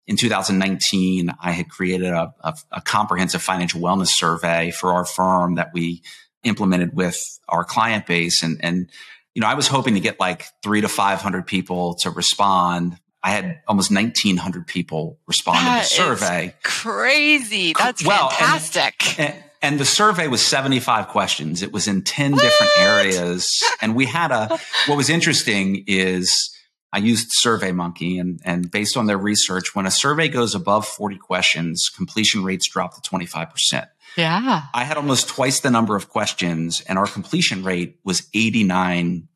[0.06, 5.56] in 2019, I had created a, a, a, comprehensive financial wellness survey for our firm
[5.56, 6.02] that we
[6.44, 7.18] implemented with
[7.48, 8.42] our client base.
[8.42, 8.88] And, and,
[9.34, 12.98] you know, I was hoping to get like three to 500 people to respond.
[13.22, 16.54] I had almost 1900 people respond that to the survey.
[16.62, 17.72] crazy.
[17.76, 19.18] That's well, fantastic.
[19.18, 21.62] And, and, and the survey was 75 questions.
[21.62, 22.42] It was in 10 what?
[22.42, 23.60] different areas.
[23.80, 24.56] And we had a,
[24.86, 26.55] what was interesting is,
[26.96, 31.18] I used SurveyMonkey and, and based on their research, when a survey goes above 40
[31.18, 33.86] questions, completion rates drop to 25%.
[34.16, 34.62] Yeah.
[34.72, 39.26] I had almost twice the number of questions and our completion rate was 89%,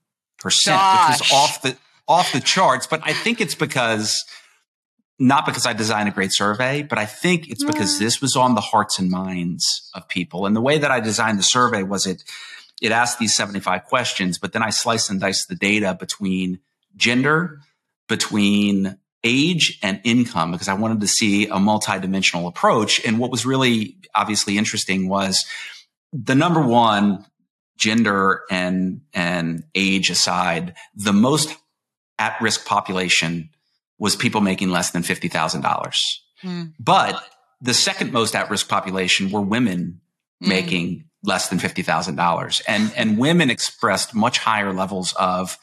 [0.43, 1.21] Gosh.
[1.21, 1.77] which was off the,
[2.09, 2.87] off the charts.
[2.87, 4.25] But I think it's because,
[5.19, 8.55] not because I designed a great survey, but I think it's because this was on
[8.55, 10.47] the hearts and minds of people.
[10.47, 12.25] And the way that I designed the survey was it,
[12.81, 16.61] it asked these 75 questions, but then I sliced and diced the data between
[17.01, 17.61] gender,
[18.09, 23.05] between age and income, because I wanted to see a multidimensional approach.
[23.05, 25.45] And what was really obviously interesting was
[26.13, 27.27] the number one
[27.77, 31.57] gender and, and age aside, the most
[32.19, 33.51] at risk population
[33.99, 35.95] was people making less than $50,000.
[36.43, 36.73] Mm.
[36.79, 37.23] But
[37.61, 40.01] the second most at risk population were women
[40.43, 40.49] mm.
[40.49, 42.63] making less than $50,000.
[42.67, 45.59] And, and women expressed much higher levels of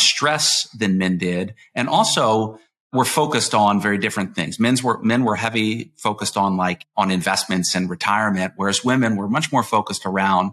[0.00, 1.54] stress than men did.
[1.74, 2.58] And also
[2.92, 4.58] were focused on very different things.
[4.58, 9.28] Men's were, men were heavy focused on like on investments and retirement, whereas women were
[9.28, 10.52] much more focused around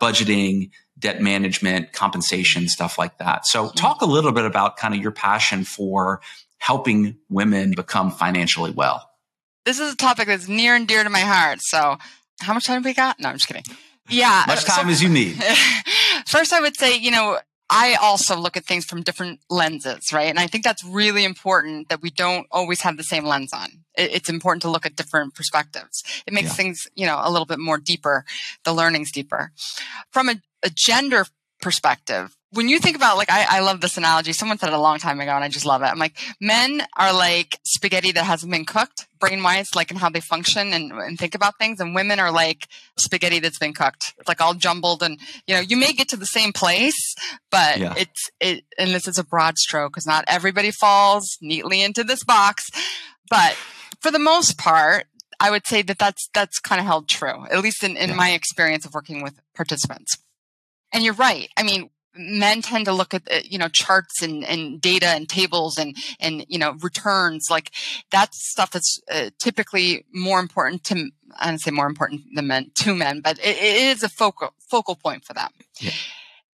[0.00, 3.46] budgeting, debt management, compensation, stuff like that.
[3.46, 6.20] So talk a little bit about kind of your passion for
[6.58, 9.10] helping women become financially well.
[9.64, 11.58] This is a topic that's near and dear to my heart.
[11.60, 11.98] So
[12.40, 13.20] how much time have we got?
[13.20, 13.64] No, I'm just kidding.
[14.08, 14.44] Yeah.
[14.46, 15.42] As much uh, time so, as you need.
[16.26, 17.38] First, I would say, you know,
[17.70, 20.28] I also look at things from different lenses, right?
[20.28, 23.68] And I think that's really important that we don't always have the same lens on.
[23.94, 26.02] It's important to look at different perspectives.
[26.26, 26.54] It makes yeah.
[26.54, 28.24] things, you know, a little bit more deeper.
[28.64, 29.52] The learning's deeper.
[30.10, 31.26] From a, a gender
[31.62, 34.80] perspective, when you think about like I, I, love this analogy someone said it a
[34.80, 38.24] long time ago and i just love it i'm like men are like spaghetti that
[38.24, 41.80] hasn't been cooked brain wise like in how they function and, and think about things
[41.80, 45.60] and women are like spaghetti that's been cooked it's like all jumbled and you know
[45.60, 47.14] you may get to the same place
[47.50, 47.94] but yeah.
[47.96, 52.24] it's it and this is a broad stroke because not everybody falls neatly into this
[52.24, 52.70] box
[53.28, 53.56] but
[54.00, 55.06] for the most part
[55.40, 58.16] i would say that that's that's kind of held true at least in, in yeah.
[58.16, 60.18] my experience of working with participants
[60.94, 61.50] and you're right.
[61.56, 65.28] I mean, men tend to look at uh, you know charts and, and data and
[65.28, 67.70] tables and and you know returns like
[68.10, 72.70] that's stuff that's uh, typically more important to I don't say more important than men
[72.76, 75.50] to men, but it, it is a focal focal point for them.
[75.80, 75.92] Yeah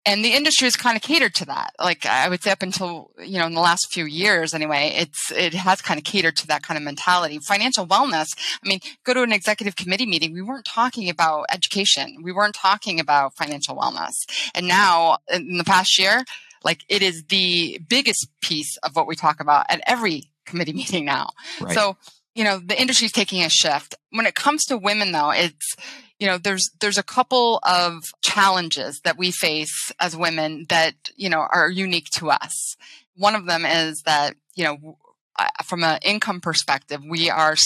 [0.06, 1.74] and the industry has kind of catered to that.
[1.80, 5.32] Like I would say up until, you know, in the last few years anyway, it's,
[5.32, 7.40] it has kind of catered to that kind of mentality.
[7.40, 8.28] Financial wellness.
[8.64, 10.32] I mean, go to an executive committee meeting.
[10.32, 12.18] We weren't talking about education.
[12.22, 14.12] We weren't talking about financial wellness.
[14.54, 16.24] And now in the past year,
[16.62, 21.04] like it is the biggest piece of what we talk about at every committee meeting
[21.04, 21.30] now.
[21.60, 21.74] Right.
[21.74, 21.96] So,
[22.36, 23.96] you know, the industry is taking a shift.
[24.10, 25.74] When it comes to women though, it's,
[26.18, 31.28] you know there's there's a couple of challenges that we face as women that you
[31.28, 32.76] know are unique to us
[33.14, 34.98] one of them is that you know
[35.64, 37.56] from an income perspective, we are,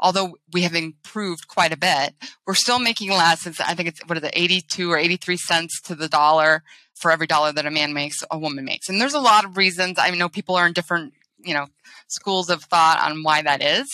[0.00, 2.14] although we have improved quite a bit,
[2.46, 3.46] we're still making less.
[3.46, 6.62] It's, I think it's, what is it, 82 or 83 cents to the dollar
[6.94, 8.88] for every dollar that a man makes, a woman makes.
[8.88, 9.98] And there's a lot of reasons.
[9.98, 11.66] I know people are in different, you know,
[12.08, 13.86] schools of thought on why that is.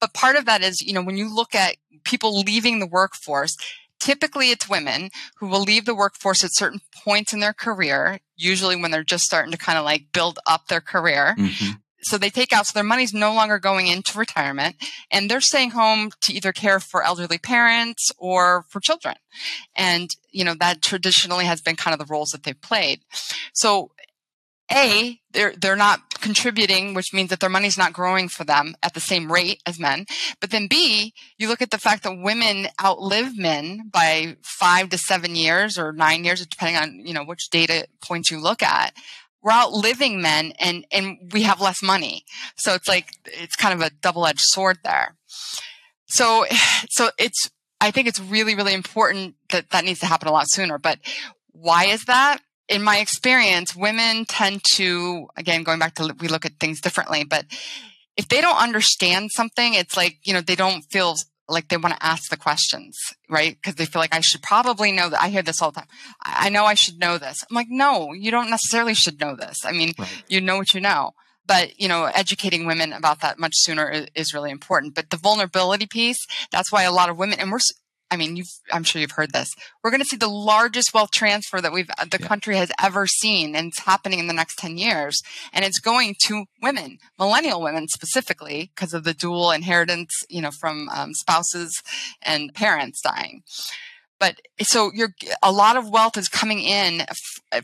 [0.00, 3.56] But part of that is, you know, when you look at people leaving the workforce,
[3.98, 8.76] typically it's women who will leave the workforce at certain points in their career, usually
[8.76, 11.34] when they're just starting to kind of like build up their career.
[11.38, 11.72] Mm-hmm.
[12.02, 14.76] So they take out, so their money's no longer going into retirement
[15.10, 19.16] and they're staying home to either care for elderly parents or for children.
[19.76, 23.00] And, you know, that traditionally has been kind of the roles that they've played.
[23.52, 23.90] So
[24.72, 28.94] a, they're, they're not contributing, which means that their money's not growing for them at
[28.94, 30.06] the same rate as men.
[30.40, 34.98] But then B, you look at the fact that women outlive men by five to
[34.98, 38.92] seven years or nine years, depending on, you know, which data points you look at.
[39.42, 42.24] We're outliving men and, and we have less money.
[42.56, 45.16] So it's like, it's kind of a double edged sword there.
[46.06, 46.44] So,
[46.90, 47.50] so it's,
[47.80, 50.78] I think it's really, really important that that needs to happen a lot sooner.
[50.78, 50.98] But
[51.52, 52.42] why is that?
[52.70, 57.24] In my experience, women tend to, again, going back to we look at things differently,
[57.24, 57.44] but
[58.16, 61.16] if they don't understand something, it's like, you know, they don't feel
[61.48, 62.96] like they want to ask the questions,
[63.28, 63.56] right?
[63.56, 65.20] Because they feel like I should probably know that.
[65.20, 65.88] I hear this all the time.
[66.24, 67.44] I know I should know this.
[67.50, 69.64] I'm like, no, you don't necessarily should know this.
[69.64, 70.22] I mean, right.
[70.28, 71.10] you know what you know.
[71.46, 74.94] But, you know, educating women about that much sooner is, is really important.
[74.94, 77.58] But the vulnerability piece, that's why a lot of women, and we're,
[78.10, 78.42] I mean,
[78.72, 79.54] I'm sure you've heard this.
[79.82, 82.26] We're going to see the largest wealth transfer that we've the yeah.
[82.26, 85.22] country has ever seen, and it's happening in the next ten years.
[85.52, 90.50] And it's going to women, millennial women specifically, because of the dual inheritance, you know,
[90.50, 91.82] from um, spouses
[92.22, 93.42] and parents dying.
[94.18, 97.06] But so you're a lot of wealth is coming in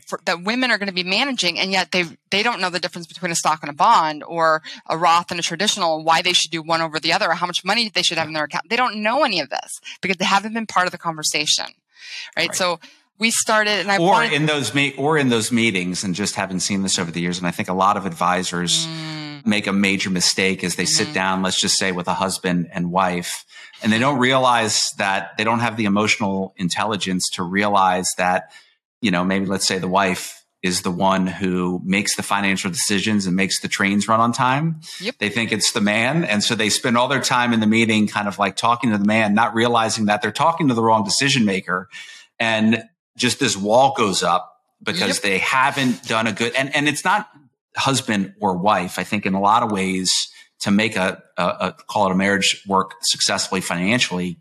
[0.05, 2.79] for, that women are going to be managing, and yet they they don't know the
[2.79, 6.33] difference between a stock and a bond, or a Roth and a traditional, why they
[6.33, 8.45] should do one over the other, or how much money they should have in their
[8.45, 8.69] account.
[8.69, 11.65] They don't know any of this because they haven't been part of the conversation,
[12.35, 12.47] right?
[12.49, 12.55] right.
[12.55, 12.79] So
[13.19, 16.35] we started and I or wanted- in those me- or in those meetings and just
[16.35, 17.37] haven't seen this over the years.
[17.37, 19.45] And I think a lot of advisors mm.
[19.45, 21.05] make a major mistake as they mm-hmm.
[21.05, 23.45] sit down, let's just say with a husband and wife
[23.81, 28.51] and they don't realize that they don't have the emotional intelligence to realize that,
[29.01, 33.27] you know, maybe let's say the wife is the one who makes the financial decisions
[33.27, 34.81] and makes the trains run on time.
[34.99, 35.15] Yep.
[35.19, 36.23] They think it's the man.
[36.23, 38.97] And so they spend all their time in the meeting kind of like talking to
[38.97, 41.89] the man, not realizing that they're talking to the wrong decision maker.
[42.39, 42.83] And
[43.15, 45.21] just this wall goes up because yep.
[45.21, 47.29] they haven't done a good, and, and it's not
[47.75, 48.97] husband or wife.
[48.97, 50.13] I think in a lot of ways
[50.61, 54.39] to make a, a, a call it a marriage work successfully financially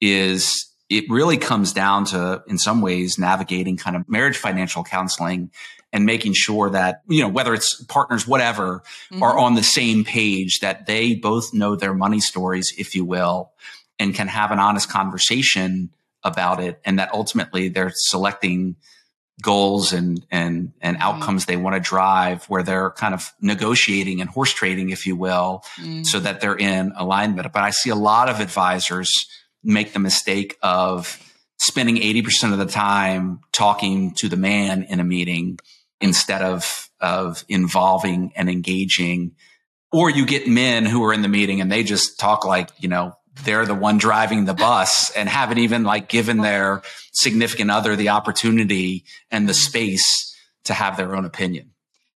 [0.00, 5.50] is it really comes down to in some ways navigating kind of marriage financial counseling
[5.92, 9.22] and making sure that you know whether it's partners whatever mm-hmm.
[9.22, 13.52] are on the same page that they both know their money stories if you will
[13.98, 15.90] and can have an honest conversation
[16.22, 18.76] about it and that ultimately they're selecting
[19.40, 21.02] goals and and and mm-hmm.
[21.02, 25.16] outcomes they want to drive where they're kind of negotiating and horse trading if you
[25.16, 26.04] will mm.
[26.04, 29.26] so that they're in alignment but i see a lot of advisors
[29.62, 31.18] make the mistake of
[31.58, 35.58] spending 80% of the time talking to the man in a meeting
[36.00, 39.32] instead of of involving and engaging
[39.92, 42.88] or you get men who are in the meeting and they just talk like you
[42.88, 46.82] know they're the one driving the bus and haven't even like given their
[47.12, 51.71] significant other the opportunity and the space to have their own opinion.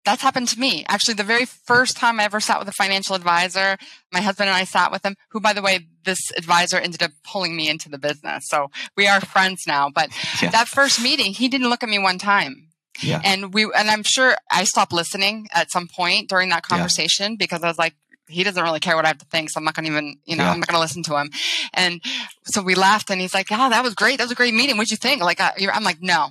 [0.05, 0.83] That's happened to me.
[0.87, 3.77] Actually, the very first time I ever sat with a financial advisor,
[4.11, 7.11] my husband and I sat with him, who, by the way, this advisor ended up
[7.23, 8.49] pulling me into the business.
[8.49, 9.89] So we are friends now.
[9.89, 10.09] But
[10.41, 10.49] yeah.
[10.49, 12.69] that first meeting, he didn't look at me one time.
[13.01, 13.21] Yeah.
[13.23, 17.37] And we, and I'm sure I stopped listening at some point during that conversation yeah.
[17.39, 17.95] because I was like,
[18.27, 20.17] he doesn't really care what I have to think, so I'm not going to even,
[20.25, 20.51] you know, yeah.
[20.51, 21.29] I'm not going to listen to him.
[21.73, 22.01] And
[22.45, 24.17] so we laughed, and he's like, "Oh, that was great.
[24.17, 24.77] That was a great meeting.
[24.77, 26.29] What'd you think?" Like, I, am like, "No,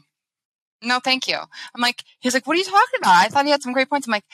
[0.82, 3.50] no, thank you." I'm like, he's like, "What are you talking about?" I thought he
[3.50, 4.06] had some great points.
[4.06, 4.24] I'm like,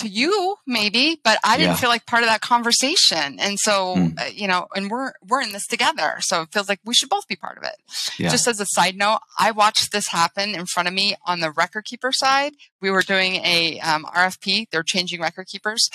[0.00, 1.76] to you maybe but i didn't yeah.
[1.76, 4.18] feel like part of that conversation and so mm.
[4.18, 7.08] uh, you know and we're we're in this together so it feels like we should
[7.08, 7.74] both be part of it
[8.18, 8.30] yeah.
[8.30, 11.50] just as a side note i watched this happen in front of me on the
[11.50, 15.90] record keeper side we were doing a um, rfp they're changing record keepers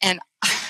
[0.00, 0.20] and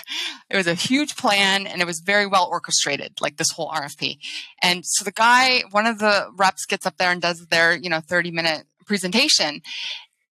[0.50, 4.18] it was a huge plan and it was very well orchestrated like this whole rfp
[4.62, 7.90] and so the guy one of the reps gets up there and does their you
[7.90, 9.60] know 30 minute presentation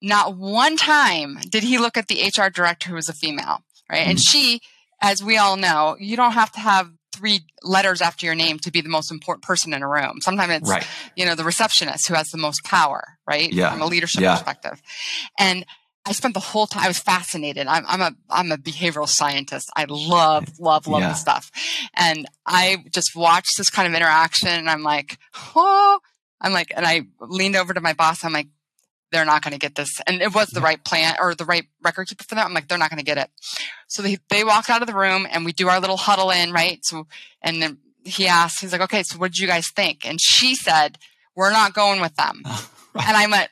[0.02, 4.02] not one time did he look at the HR director who was a female, right?
[4.02, 4.10] Mm-hmm.
[4.12, 4.62] And she,
[5.02, 8.72] as we all know, you don't have to have three letters after your name to
[8.72, 10.20] be the most important person in a room.
[10.22, 10.86] Sometimes it's, right.
[11.16, 13.52] you know, the receptionist who has the most power, right?
[13.52, 13.72] Yeah.
[13.72, 14.36] From a leadership yeah.
[14.36, 14.82] perspective.
[15.40, 15.66] And
[16.08, 17.68] I spent the whole time, I was fascinated.
[17.68, 19.70] I'm, I'm a, I'm a behavioral scientist.
[19.76, 21.10] I love, love, love yeah.
[21.10, 21.52] this stuff.
[21.94, 25.18] And I just watched this kind of interaction and I'm like,
[25.56, 26.00] oh,
[26.40, 28.24] I'm like, and I leaned over to my boss.
[28.24, 28.48] I'm like,
[29.12, 30.00] they're not going to get this.
[30.08, 30.66] And it was the mm-hmm.
[30.66, 32.46] right plan or the right record keeper for them.
[32.46, 33.30] I'm like, they're not going to get it.
[33.88, 36.52] So they, they walked out of the room and we do our little huddle in,
[36.52, 36.80] right?
[36.84, 37.08] So,
[37.42, 40.06] and then he asked, he's like, okay, so what did you guys think?
[40.06, 40.98] And she said,
[41.36, 42.42] we're not going with them.
[42.46, 43.50] and I went,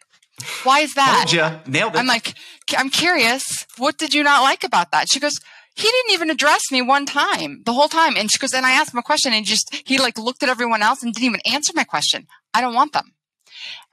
[0.63, 1.27] why is that?
[1.29, 1.71] Told you.
[1.71, 1.99] Nailed it.
[1.99, 2.35] I'm like,
[2.77, 3.65] I'm curious.
[3.77, 5.09] What did you not like about that?
[5.09, 5.39] She goes,
[5.75, 8.15] he didn't even address me one time, the whole time.
[8.17, 10.49] And she goes, and I asked him a question and just, he like looked at
[10.49, 12.27] everyone else and didn't even answer my question.
[12.53, 13.13] I don't want them.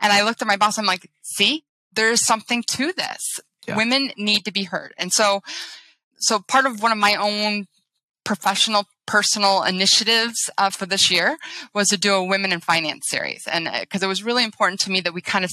[0.01, 0.79] And I looked at my boss.
[0.79, 3.41] I'm like, see, there's something to this.
[3.67, 3.77] Yeah.
[3.77, 4.95] Women need to be heard.
[4.97, 5.43] And so,
[6.19, 7.67] so part of one of my own
[8.25, 11.37] professional personal initiatives uh, for this year
[11.75, 14.79] was to do a women in finance series and because uh, it was really important
[14.79, 15.51] to me that we kind of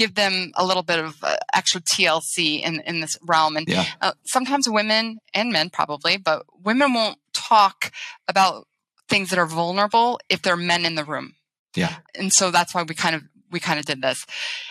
[0.00, 3.56] give them a little bit of uh, extra TLC in in this realm.
[3.58, 3.84] And yeah.
[4.00, 7.92] uh, sometimes women and men probably, but women won't talk
[8.26, 8.66] about
[9.10, 11.34] things that are vulnerable if there are men in the room.
[11.76, 11.96] Yeah.
[12.14, 14.24] And so that's why we kind of we kind of did this.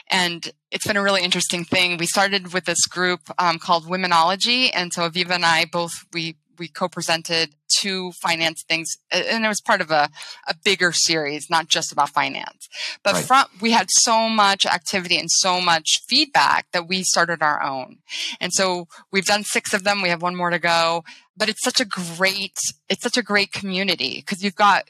[0.10, 1.98] And it's been a really interesting thing.
[1.98, 4.72] We started with this group um, called Womenology.
[4.74, 9.62] And so Aviva and I both, we, we co-presented two finance things and it was
[9.62, 10.10] part of a,
[10.48, 12.68] a bigger series, not just about finance.
[13.04, 13.26] But right.
[13.26, 17.98] from, we had so much activity and so much feedback that we started our own.
[18.40, 20.02] And so we've done six of them.
[20.02, 21.04] We have one more to go,
[21.38, 22.58] but it's such a great,
[22.90, 24.90] it's such a great community because you've got,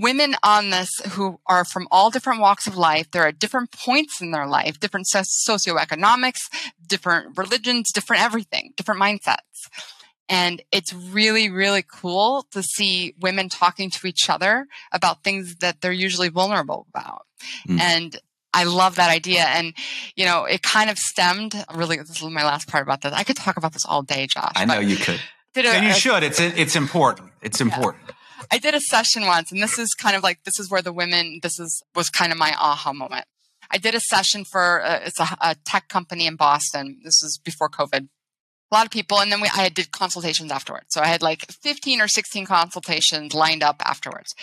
[0.00, 3.10] women on this who are from all different walks of life.
[3.10, 6.38] They're at different points in their life, different socioeconomics,
[6.86, 9.68] different religions, different everything, different mindsets.
[10.30, 15.80] And it's really, really cool to see women talking to each other about things that
[15.80, 17.26] they're usually vulnerable about.
[17.68, 17.80] Mm.
[17.80, 18.16] And
[18.54, 19.42] I love that idea.
[19.42, 19.74] And,
[20.14, 23.12] you know, it kind of stemmed really, this is my last part about this.
[23.12, 24.52] I could talk about this all day, Josh.
[24.54, 25.20] I know you could.
[25.56, 26.22] and you should.
[26.22, 27.32] It's, it's important.
[27.42, 28.04] It's important.
[28.08, 28.14] Yeah.
[28.50, 30.92] I did a session once, and this is kind of like this is where the
[30.92, 31.40] women.
[31.42, 33.26] This is was kind of my aha moment.
[33.70, 37.00] I did a session for uh, it's a, a tech company in Boston.
[37.04, 38.08] This was before COVID,
[38.70, 40.86] a lot of people and then we, i did consultations afterwards.
[40.88, 44.34] So i had like 15 or 16 consultations lined up afterwards.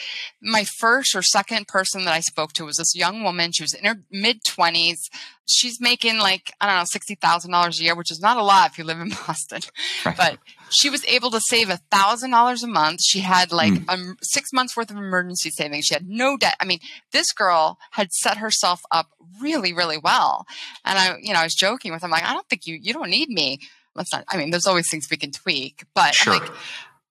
[0.42, 3.52] My first or second person that i spoke to was this young woman.
[3.52, 5.10] She was in her mid 20s
[5.48, 8.78] she's making like i don't know $60000 a year which is not a lot if
[8.78, 9.62] you live in boston.
[10.06, 10.18] Right.
[10.18, 10.38] but
[10.70, 13.02] she was able to save $1000 a month.
[13.02, 13.90] She had like mm.
[13.90, 15.86] um, six months worth of emergency savings.
[15.86, 16.56] She had no debt.
[16.60, 16.80] I mean
[17.12, 19.08] this girl had set herself up
[19.42, 20.46] really really well.
[20.84, 22.10] And i you know i was joking with her.
[22.10, 23.60] Like i don't think you you don't need me
[23.98, 26.34] let's not, I mean, there's always things we can tweak, but sure.
[26.34, 26.52] I'm like,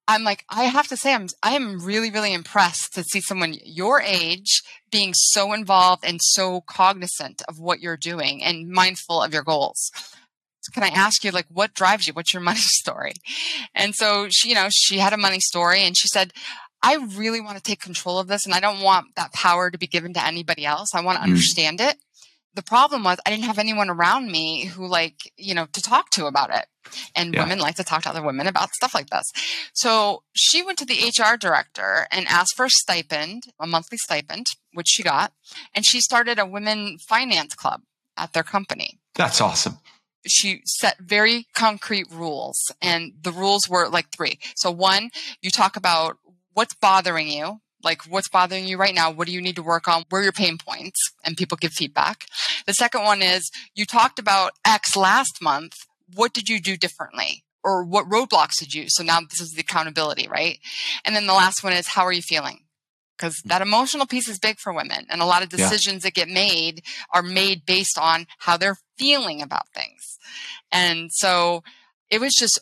[0.09, 3.55] I'm like, I have to say, I'm, I am really, really impressed to see someone
[3.63, 9.33] your age being so involved and so cognizant of what you're doing and mindful of
[9.33, 9.91] your goals.
[10.61, 12.13] So can I ask you, like, what drives you?
[12.13, 13.13] What's your money story?
[13.75, 16.31] And so she, you know, she had a money story and she said,
[16.81, 19.77] I really want to take control of this and I don't want that power to
[19.77, 20.93] be given to anybody else.
[20.93, 21.29] I want to mm.
[21.29, 21.97] understand it
[22.57, 26.09] the problem was I didn't have anyone around me who like, you know, to talk
[26.11, 26.65] to about it.
[27.15, 27.43] And yeah.
[27.43, 29.31] women like to talk to other women about stuff like this.
[29.73, 34.47] So she went to the HR director and asked for a stipend, a monthly stipend,
[34.73, 35.33] which she got.
[35.75, 37.81] And she started a women finance club
[38.17, 38.97] at their company.
[39.13, 39.77] That's awesome.
[40.25, 44.39] She set very concrete rules, and the rules were like three.
[44.55, 46.17] So, one, you talk about
[46.53, 49.11] what's bothering you, like what's bothering you right now?
[49.11, 50.03] What do you need to work on?
[50.09, 50.99] Where are your pain points?
[51.23, 52.25] And people give feedback.
[52.65, 55.73] The second one is you talked about x last month.
[56.13, 57.43] What did you do differently?
[57.63, 58.85] Or what roadblocks did you?
[58.87, 60.59] So now this is the accountability right?
[61.05, 62.61] And then the last one is how are you feeling?
[63.17, 66.07] Because that emotional piece is big for women and a lot of decisions yeah.
[66.09, 70.19] that get made are made based on how they're feeling about things.
[70.71, 71.63] And so
[72.09, 72.59] it was just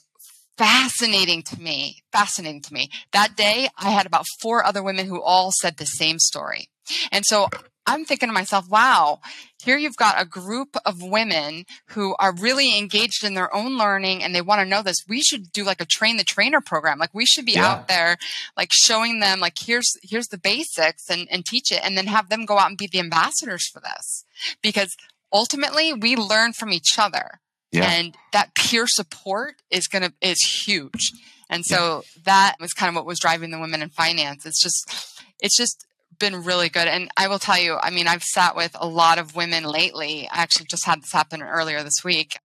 [0.57, 2.03] fascinating to me.
[2.11, 2.89] Fascinating to me.
[3.11, 6.69] That day, I had about four other women who all said the same story.
[7.11, 7.49] And so
[7.87, 9.19] I'm thinking to myself, wow,
[9.63, 14.23] here you've got a group of women who are really engaged in their own learning
[14.23, 15.05] and they want to know this.
[15.07, 16.97] We should do like a train the trainer program.
[16.97, 17.67] Like we should be yeah.
[17.67, 18.17] out there
[18.57, 22.29] like showing them like here's here's the basics and, and teach it and then have
[22.29, 24.25] them go out and be the ambassadors for this.
[24.61, 24.95] Because
[25.31, 27.39] ultimately we learn from each other.
[27.75, 27.89] Yeah.
[27.89, 31.11] And that peer support is going to, is huge.
[31.49, 32.21] And so yeah.
[32.25, 34.45] that was kind of what was driving the women in finance.
[34.45, 35.85] It's just, it's just
[36.17, 36.87] been really good.
[36.87, 40.27] And I will tell you, I mean, I've sat with a lot of women lately.
[40.31, 42.37] I actually just had this happen earlier this week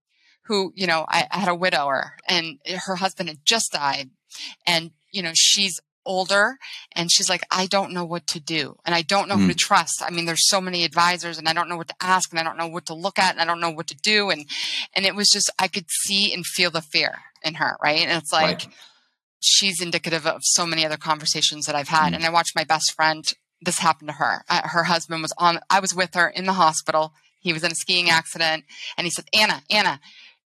[0.47, 4.11] who, you know, I, I had a widower and her husband had just died.
[4.66, 6.59] And, you know, she's older
[6.94, 9.42] and she's like i don't know what to do and i don't know mm.
[9.42, 9.59] who to mm.
[9.59, 12.38] trust i mean there's so many advisors and i don't know what to ask and
[12.38, 14.46] i don't know what to look at and i don't know what to do and
[14.94, 18.11] and it was just i could see and feel the fear in her right and
[18.11, 18.68] it's like right.
[19.40, 22.16] she's indicative of so many other conversations that i've had mm.
[22.16, 25.61] and i watched my best friend this happened to her uh, her husband was on
[25.68, 28.64] i was with her in the hospital he was in a skiing accident
[28.96, 30.01] and he said anna anna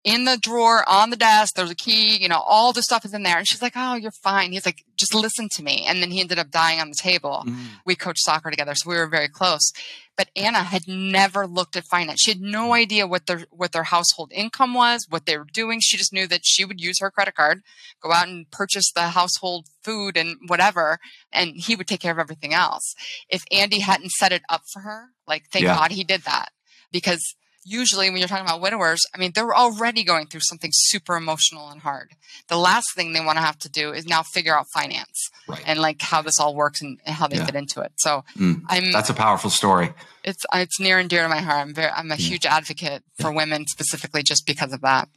[0.04, 1.54] in the drawer on the desk.
[1.54, 3.38] There's a key, you know, all the stuff is in there.
[3.38, 4.52] And she's like, Oh, you're fine.
[4.52, 5.86] He's like, just listen to me.
[5.88, 7.42] And then he ended up dying on the table.
[7.46, 7.56] Mm.
[7.86, 8.74] We coached soccer together.
[8.74, 9.72] So we were very close.
[10.16, 12.20] But Anna had never looked at finance.
[12.22, 15.80] She had no idea what their, what their household income was, what they were doing.
[15.80, 17.62] She just knew that she would use her credit card,
[18.00, 20.98] go out and purchase the household food and whatever.
[21.32, 22.94] And he would take care of everything else.
[23.28, 25.74] If Andy hadn't set it up for her, like, thank yeah.
[25.74, 26.50] God he did that
[26.92, 27.34] because
[27.64, 31.70] usually when you're talking about widowers, I mean, they're already going through something super emotional
[31.70, 32.10] and hard.
[32.48, 35.62] The last thing they want to have to do is now figure out finance right.
[35.66, 37.46] and like how this all works and, how they yeah.
[37.46, 37.92] fit into it.
[37.96, 39.92] So mm, I'm that's a powerful story.
[40.22, 41.60] It's it's near and dear to my heart.
[41.60, 42.26] I'm very I'm a yeah.
[42.26, 43.36] huge advocate for yeah.
[43.36, 45.08] women specifically just because of that.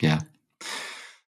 [0.00, 0.20] Yeah.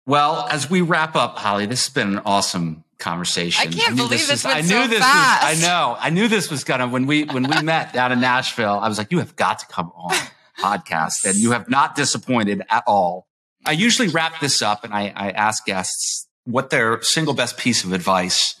[0.06, 3.68] Well, as we wrap up, Holly, this has been an awesome conversation.
[3.68, 5.44] I can't I believe this, this was, I knew so this fast.
[5.44, 5.96] was I know.
[5.98, 8.98] I knew this was gonna when we when we met down in Nashville, I was
[8.98, 10.14] like, you have got to come on
[10.62, 13.26] podcast, and you have not disappointed at all.
[13.66, 17.84] I usually wrap this up and I, I ask guests what their single best piece
[17.84, 18.54] of advice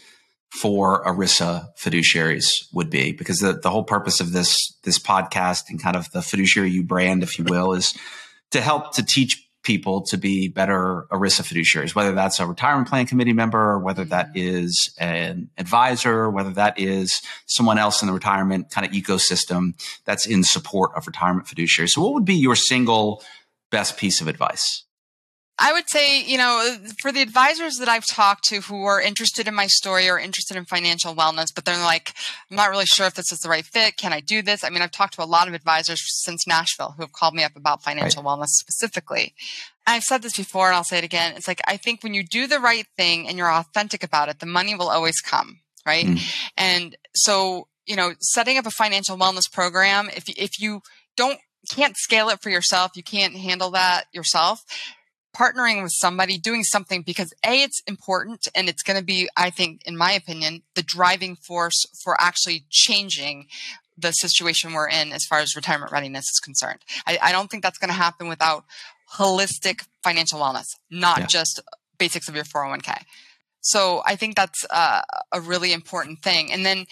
[0.60, 5.82] for ERISA fiduciaries would be, because the, the whole purpose of this this podcast and
[5.82, 7.94] kind of the fiduciary you brand, if you will, is
[8.50, 13.06] to help to teach people to be better ERISA fiduciaries, whether that's a retirement plan
[13.06, 14.64] committee member, or whether that mm-hmm.
[14.64, 20.26] is an advisor, whether that is someone else in the retirement kind of ecosystem that's
[20.26, 21.90] in support of retirement fiduciaries.
[21.90, 23.22] So what would be your single
[23.70, 24.84] best piece of advice?
[25.64, 29.46] I would say, you know, for the advisors that I've talked to who are interested
[29.46, 32.12] in my story or interested in financial wellness, but they're like,
[32.50, 33.96] I'm not really sure if this is the right fit.
[33.96, 34.64] Can I do this?
[34.64, 37.44] I mean, I've talked to a lot of advisors since Nashville who have called me
[37.44, 38.30] up about financial right.
[38.30, 39.34] wellness specifically.
[39.86, 41.34] I've said this before and I'll say it again.
[41.36, 44.40] It's like, I think when you do the right thing and you're authentic about it,
[44.40, 45.60] the money will always come.
[45.86, 46.06] Right.
[46.06, 46.50] Mm.
[46.56, 50.82] And so, you know, setting up a financial wellness program, if, if you
[51.16, 51.38] don't,
[51.70, 54.64] can't scale it for yourself, you can't handle that yourself
[55.36, 59.50] partnering with somebody, doing something because A, it's important and it's going to be, I
[59.50, 63.46] think, in my opinion, the driving force for actually changing
[63.96, 66.80] the situation we're in as far as retirement readiness is concerned.
[67.06, 68.64] I, I don't think that's going to happen without
[69.16, 71.26] holistic financial wellness, not yeah.
[71.26, 71.60] just
[71.98, 73.02] basics of your 401k.
[73.60, 76.52] So I think that's uh, a really important thing.
[76.52, 76.86] And then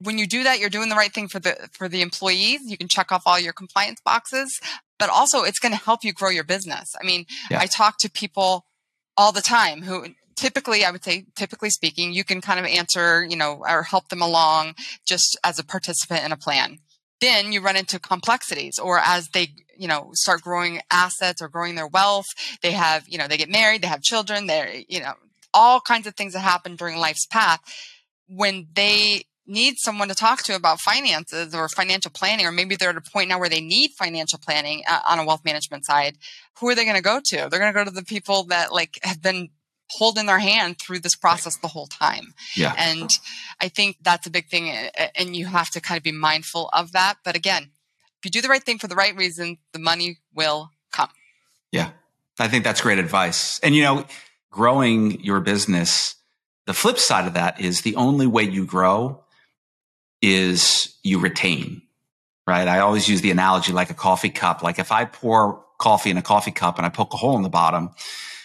[0.00, 2.60] when you do that, you're doing the right thing for the for the employees.
[2.64, 4.58] You can check off all your compliance boxes,
[5.00, 6.94] but also it's going to help you grow your business.
[7.00, 7.58] I mean, yeah.
[7.58, 8.66] I talk to people
[9.16, 13.22] all the time who typically i would say typically speaking you can kind of answer
[13.24, 14.74] you know or help them along
[15.04, 16.78] just as a participant in a plan
[17.20, 21.74] then you run into complexities or as they you know start growing assets or growing
[21.74, 22.24] their wealth
[22.62, 25.12] they have you know they get married they have children they're you know
[25.52, 27.60] all kinds of things that happen during life's path
[28.28, 32.90] when they need someone to talk to about finances or financial planning, or maybe they're
[32.90, 36.16] at a point now where they need financial planning uh, on a wealth management side,
[36.58, 37.36] who are they going to go to?
[37.36, 39.50] They're going to go to the people that like have been
[39.90, 42.32] holding their hand through this process the whole time.
[42.54, 42.74] Yeah.
[42.78, 43.10] And
[43.60, 44.70] I think that's a big thing.
[45.16, 47.16] And you have to kind of be mindful of that.
[47.24, 47.70] But again,
[48.18, 51.10] if you do the right thing for the right reason, the money will come.
[51.72, 51.90] Yeah.
[52.38, 53.58] I think that's great advice.
[53.60, 54.06] And, you know,
[54.50, 56.14] growing your business,
[56.66, 59.24] the flip side of that is the only way you grow
[60.22, 61.82] is you retain,
[62.46, 62.68] right?
[62.68, 64.62] I always use the analogy like a coffee cup.
[64.62, 67.42] Like if I pour coffee in a coffee cup and I poke a hole in
[67.42, 67.90] the bottom,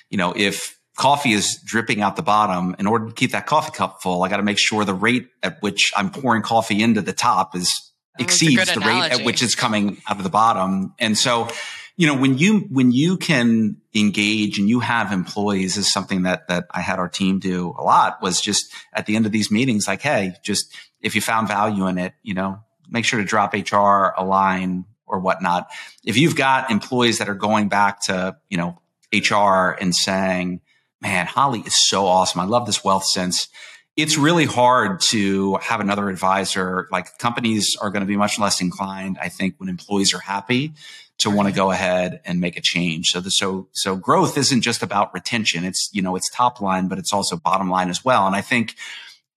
[0.09, 3.71] you know, if coffee is dripping out the bottom, in order to keep that coffee
[3.71, 7.01] cup full, I got to make sure the rate at which I'm pouring coffee into
[7.01, 10.93] the top is that exceeds the rate at which it's coming out of the bottom.
[10.99, 11.49] And so,
[11.97, 16.47] you know, when you, when you can engage and you have employees is something that,
[16.47, 19.51] that I had our team do a lot was just at the end of these
[19.51, 20.73] meetings, like, Hey, just
[21.05, 24.85] if you found value in it, you know, make sure to drop HR a line
[25.05, 25.69] or whatnot.
[26.03, 28.81] If you've got employees that are going back to, you know,
[29.13, 30.61] HR and saying,
[30.99, 32.41] man, Holly is so awesome.
[32.41, 33.49] I love this WealthSense.
[33.95, 36.87] It's really hard to have another advisor.
[36.91, 40.73] Like companies are going to be much less inclined, I think, when employees are happy
[41.19, 43.11] to want to go ahead and make a change.
[43.11, 45.63] So the, so, so growth isn't just about retention.
[45.63, 48.25] It's, you know, it's top line, but it's also bottom line as well.
[48.25, 48.75] And I think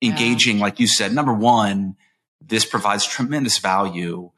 [0.02, 0.62] engaging, yeah.
[0.62, 1.96] like you said, number one,
[2.40, 4.30] this provides tremendous value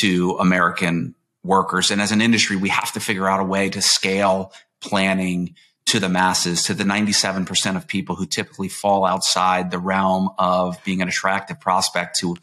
[0.00, 1.90] to American workers.
[1.90, 5.54] And as an industry, we have to figure out a way to scale planning
[5.86, 10.82] to the masses, to the 97% of people who typically fall outside the realm of
[10.84, 12.36] being an attractive prospect to,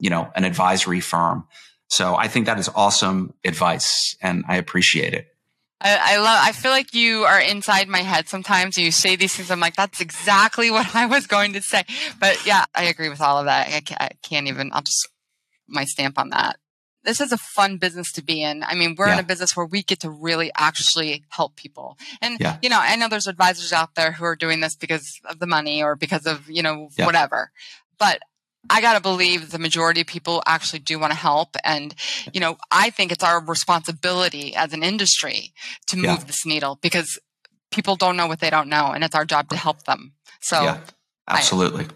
[0.00, 1.46] you know, an advisory firm.
[1.88, 5.28] So I think that is awesome advice and I appreciate it.
[5.80, 6.38] I, I, love.
[6.42, 8.76] I feel like you are inside my head sometimes.
[8.76, 9.50] You say these things.
[9.50, 11.84] I'm like, that's exactly what I was going to say.
[12.18, 13.68] But yeah, I agree with all of that.
[13.68, 14.70] I can't, I can't even.
[14.72, 15.08] I'll just
[15.68, 16.58] my stamp on that.
[17.04, 18.64] This is a fun business to be in.
[18.64, 19.14] I mean, we're yeah.
[19.14, 21.96] in a business where we get to really actually help people.
[22.20, 22.58] And yeah.
[22.60, 25.46] you know, I know there's advisors out there who are doing this because of the
[25.46, 27.06] money or because of you know yeah.
[27.06, 27.52] whatever.
[27.98, 28.20] But
[28.70, 31.56] I got to believe the majority of people actually do want to help.
[31.64, 31.94] And,
[32.32, 35.52] you know, I think it's our responsibility as an industry
[35.88, 36.16] to move yeah.
[36.16, 37.18] this needle because
[37.70, 38.92] people don't know what they don't know.
[38.92, 40.12] And it's our job to help them.
[40.40, 40.78] So, yeah,
[41.28, 41.86] absolutely.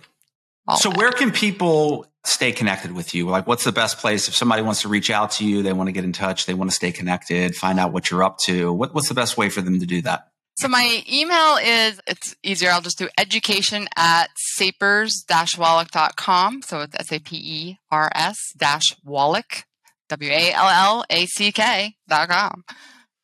[0.69, 3.29] I, so, where can people stay connected with you?
[3.29, 5.89] Like, what's the best place if somebody wants to reach out to you, they want
[5.89, 8.73] to get in touch, they want to stay connected, find out what you're up to?
[8.73, 10.32] What, what's the best way for them to do that?
[10.57, 12.71] So my email is, it's easier.
[12.71, 16.63] I'll just do education at sapers-wallack.com.
[16.63, 19.67] So it's S-A-P-E-R-S dash Wallack,
[20.09, 22.65] W-A-L-L-A-C-K dot com.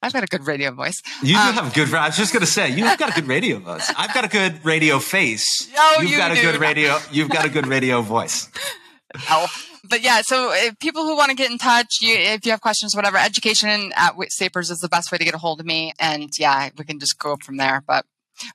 [0.01, 1.03] I've got a good radio voice.
[1.23, 1.93] You do um, have a good.
[1.93, 3.93] I was just going to say you've got a good radio voice.
[3.97, 5.69] I've got a good radio face.
[5.81, 6.41] Oh, you've you got do.
[6.41, 6.99] a good radio.
[7.11, 8.49] You've got a good radio voice.
[9.31, 9.47] Oh,
[9.89, 12.61] but yeah, so if people who want to get in touch, you, if you have
[12.61, 15.93] questions, whatever, education at Sapers is the best way to get a hold of me.
[15.99, 17.83] And yeah, we can just go from there.
[17.87, 18.05] But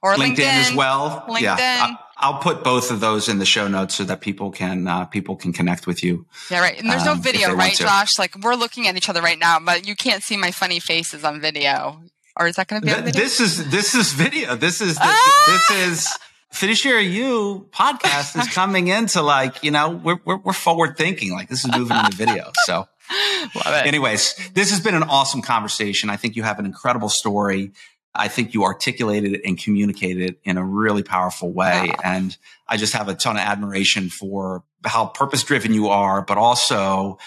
[0.02, 1.26] or LinkedIn, LinkedIn as well.
[1.28, 1.42] LinkedIn.
[1.42, 5.06] Yeah, I'll put both of those in the show notes so that people can uh,
[5.06, 6.26] people can connect with you.
[6.50, 6.80] Yeah, right.
[6.80, 8.18] And there's no um, video, right, Josh?
[8.18, 11.24] Like we're looking at each other right now, but you can't see my funny faces
[11.24, 12.02] on video.
[12.36, 13.22] Or is that going to be Th- on video?
[13.22, 14.56] This is this is video.
[14.56, 15.68] This is ah!
[15.70, 16.18] this is
[16.54, 21.32] Fiduciary You podcast is coming into like, you know, we're, we're, we're forward thinking.
[21.32, 22.52] Like this is moving into video.
[22.66, 22.88] So
[23.66, 26.12] anyways, this has been an awesome conversation.
[26.12, 27.72] I think you have an incredible story.
[28.14, 31.92] I think you articulated it and communicated it in a really powerful way.
[31.92, 32.02] Ah.
[32.04, 36.38] And I just have a ton of admiration for how purpose driven you are, but
[36.38, 37.18] also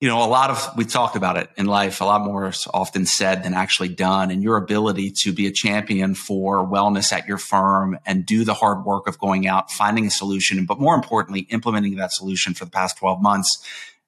[0.00, 2.68] you know, a lot of, we talked about it in life, a lot more is
[2.72, 4.30] often said than actually done.
[4.30, 8.54] And your ability to be a champion for wellness at your firm and do the
[8.54, 12.64] hard work of going out, finding a solution, but more importantly, implementing that solution for
[12.64, 13.58] the past 12 months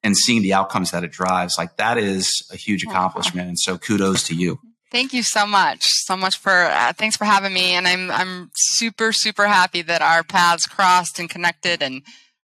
[0.04, 1.58] and seeing the outcomes that it drives.
[1.58, 3.48] Like that is a huge accomplishment.
[3.48, 4.60] And so kudos to you.
[4.90, 8.50] Thank you so much, so much for uh, thanks for having me, and I'm I'm
[8.56, 12.02] super super happy that our paths crossed and connected, and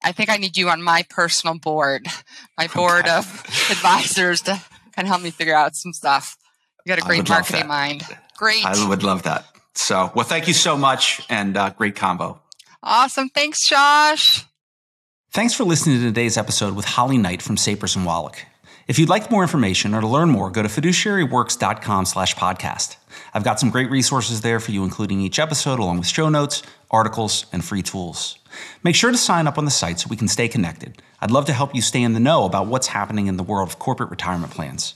[0.05, 2.07] I think I need you on my personal board,
[2.59, 3.17] my board okay.
[3.17, 3.25] of
[3.71, 4.61] advisors to
[4.95, 6.37] kind of help me figure out some stuff.
[6.85, 8.03] You got a great marketing mind.
[8.37, 8.65] Great.
[8.65, 9.47] I would love that.
[9.75, 12.41] So, well, thank you so much, and uh, great combo.
[12.83, 13.29] Awesome.
[13.29, 14.45] Thanks, Josh.
[15.33, 18.47] Thanks for listening to today's episode with Holly Knight from Sapers and Wallack.
[18.87, 22.97] If you'd like more information or to learn more, go to fiduciaryworks.com slash podcast.
[23.33, 26.63] I've got some great resources there for you, including each episode, along with show notes,
[26.91, 28.39] articles, and free tools.
[28.83, 31.03] Make sure to sign up on the site so we can stay connected.
[31.21, 33.69] I'd love to help you stay in the know about what's happening in the world
[33.69, 34.95] of corporate retirement plans.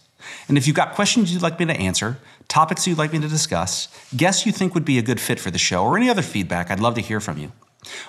[0.49, 2.19] And if you've got questions you'd like me to answer,
[2.49, 5.51] topics you'd like me to discuss, guests you think would be a good fit for
[5.51, 7.53] the show, or any other feedback, I'd love to hear from you.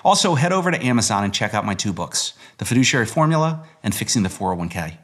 [0.04, 3.94] Also, head over to Amazon and check out my two books, The Fiduciary Formula and
[3.94, 4.98] Fixing the 401k.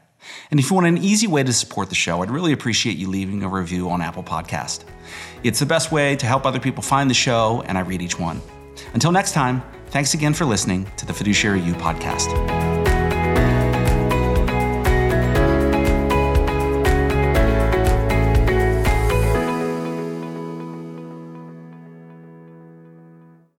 [0.51, 3.07] And if you want an easy way to support the show, I'd really appreciate you
[3.07, 4.83] leaving a review on Apple Podcast.
[5.43, 8.19] It's the best way to help other people find the show, and I read each
[8.19, 8.41] one.
[8.93, 9.61] Until next time,
[9.95, 12.74] thanks again for listening to the Fiduciary You podcast.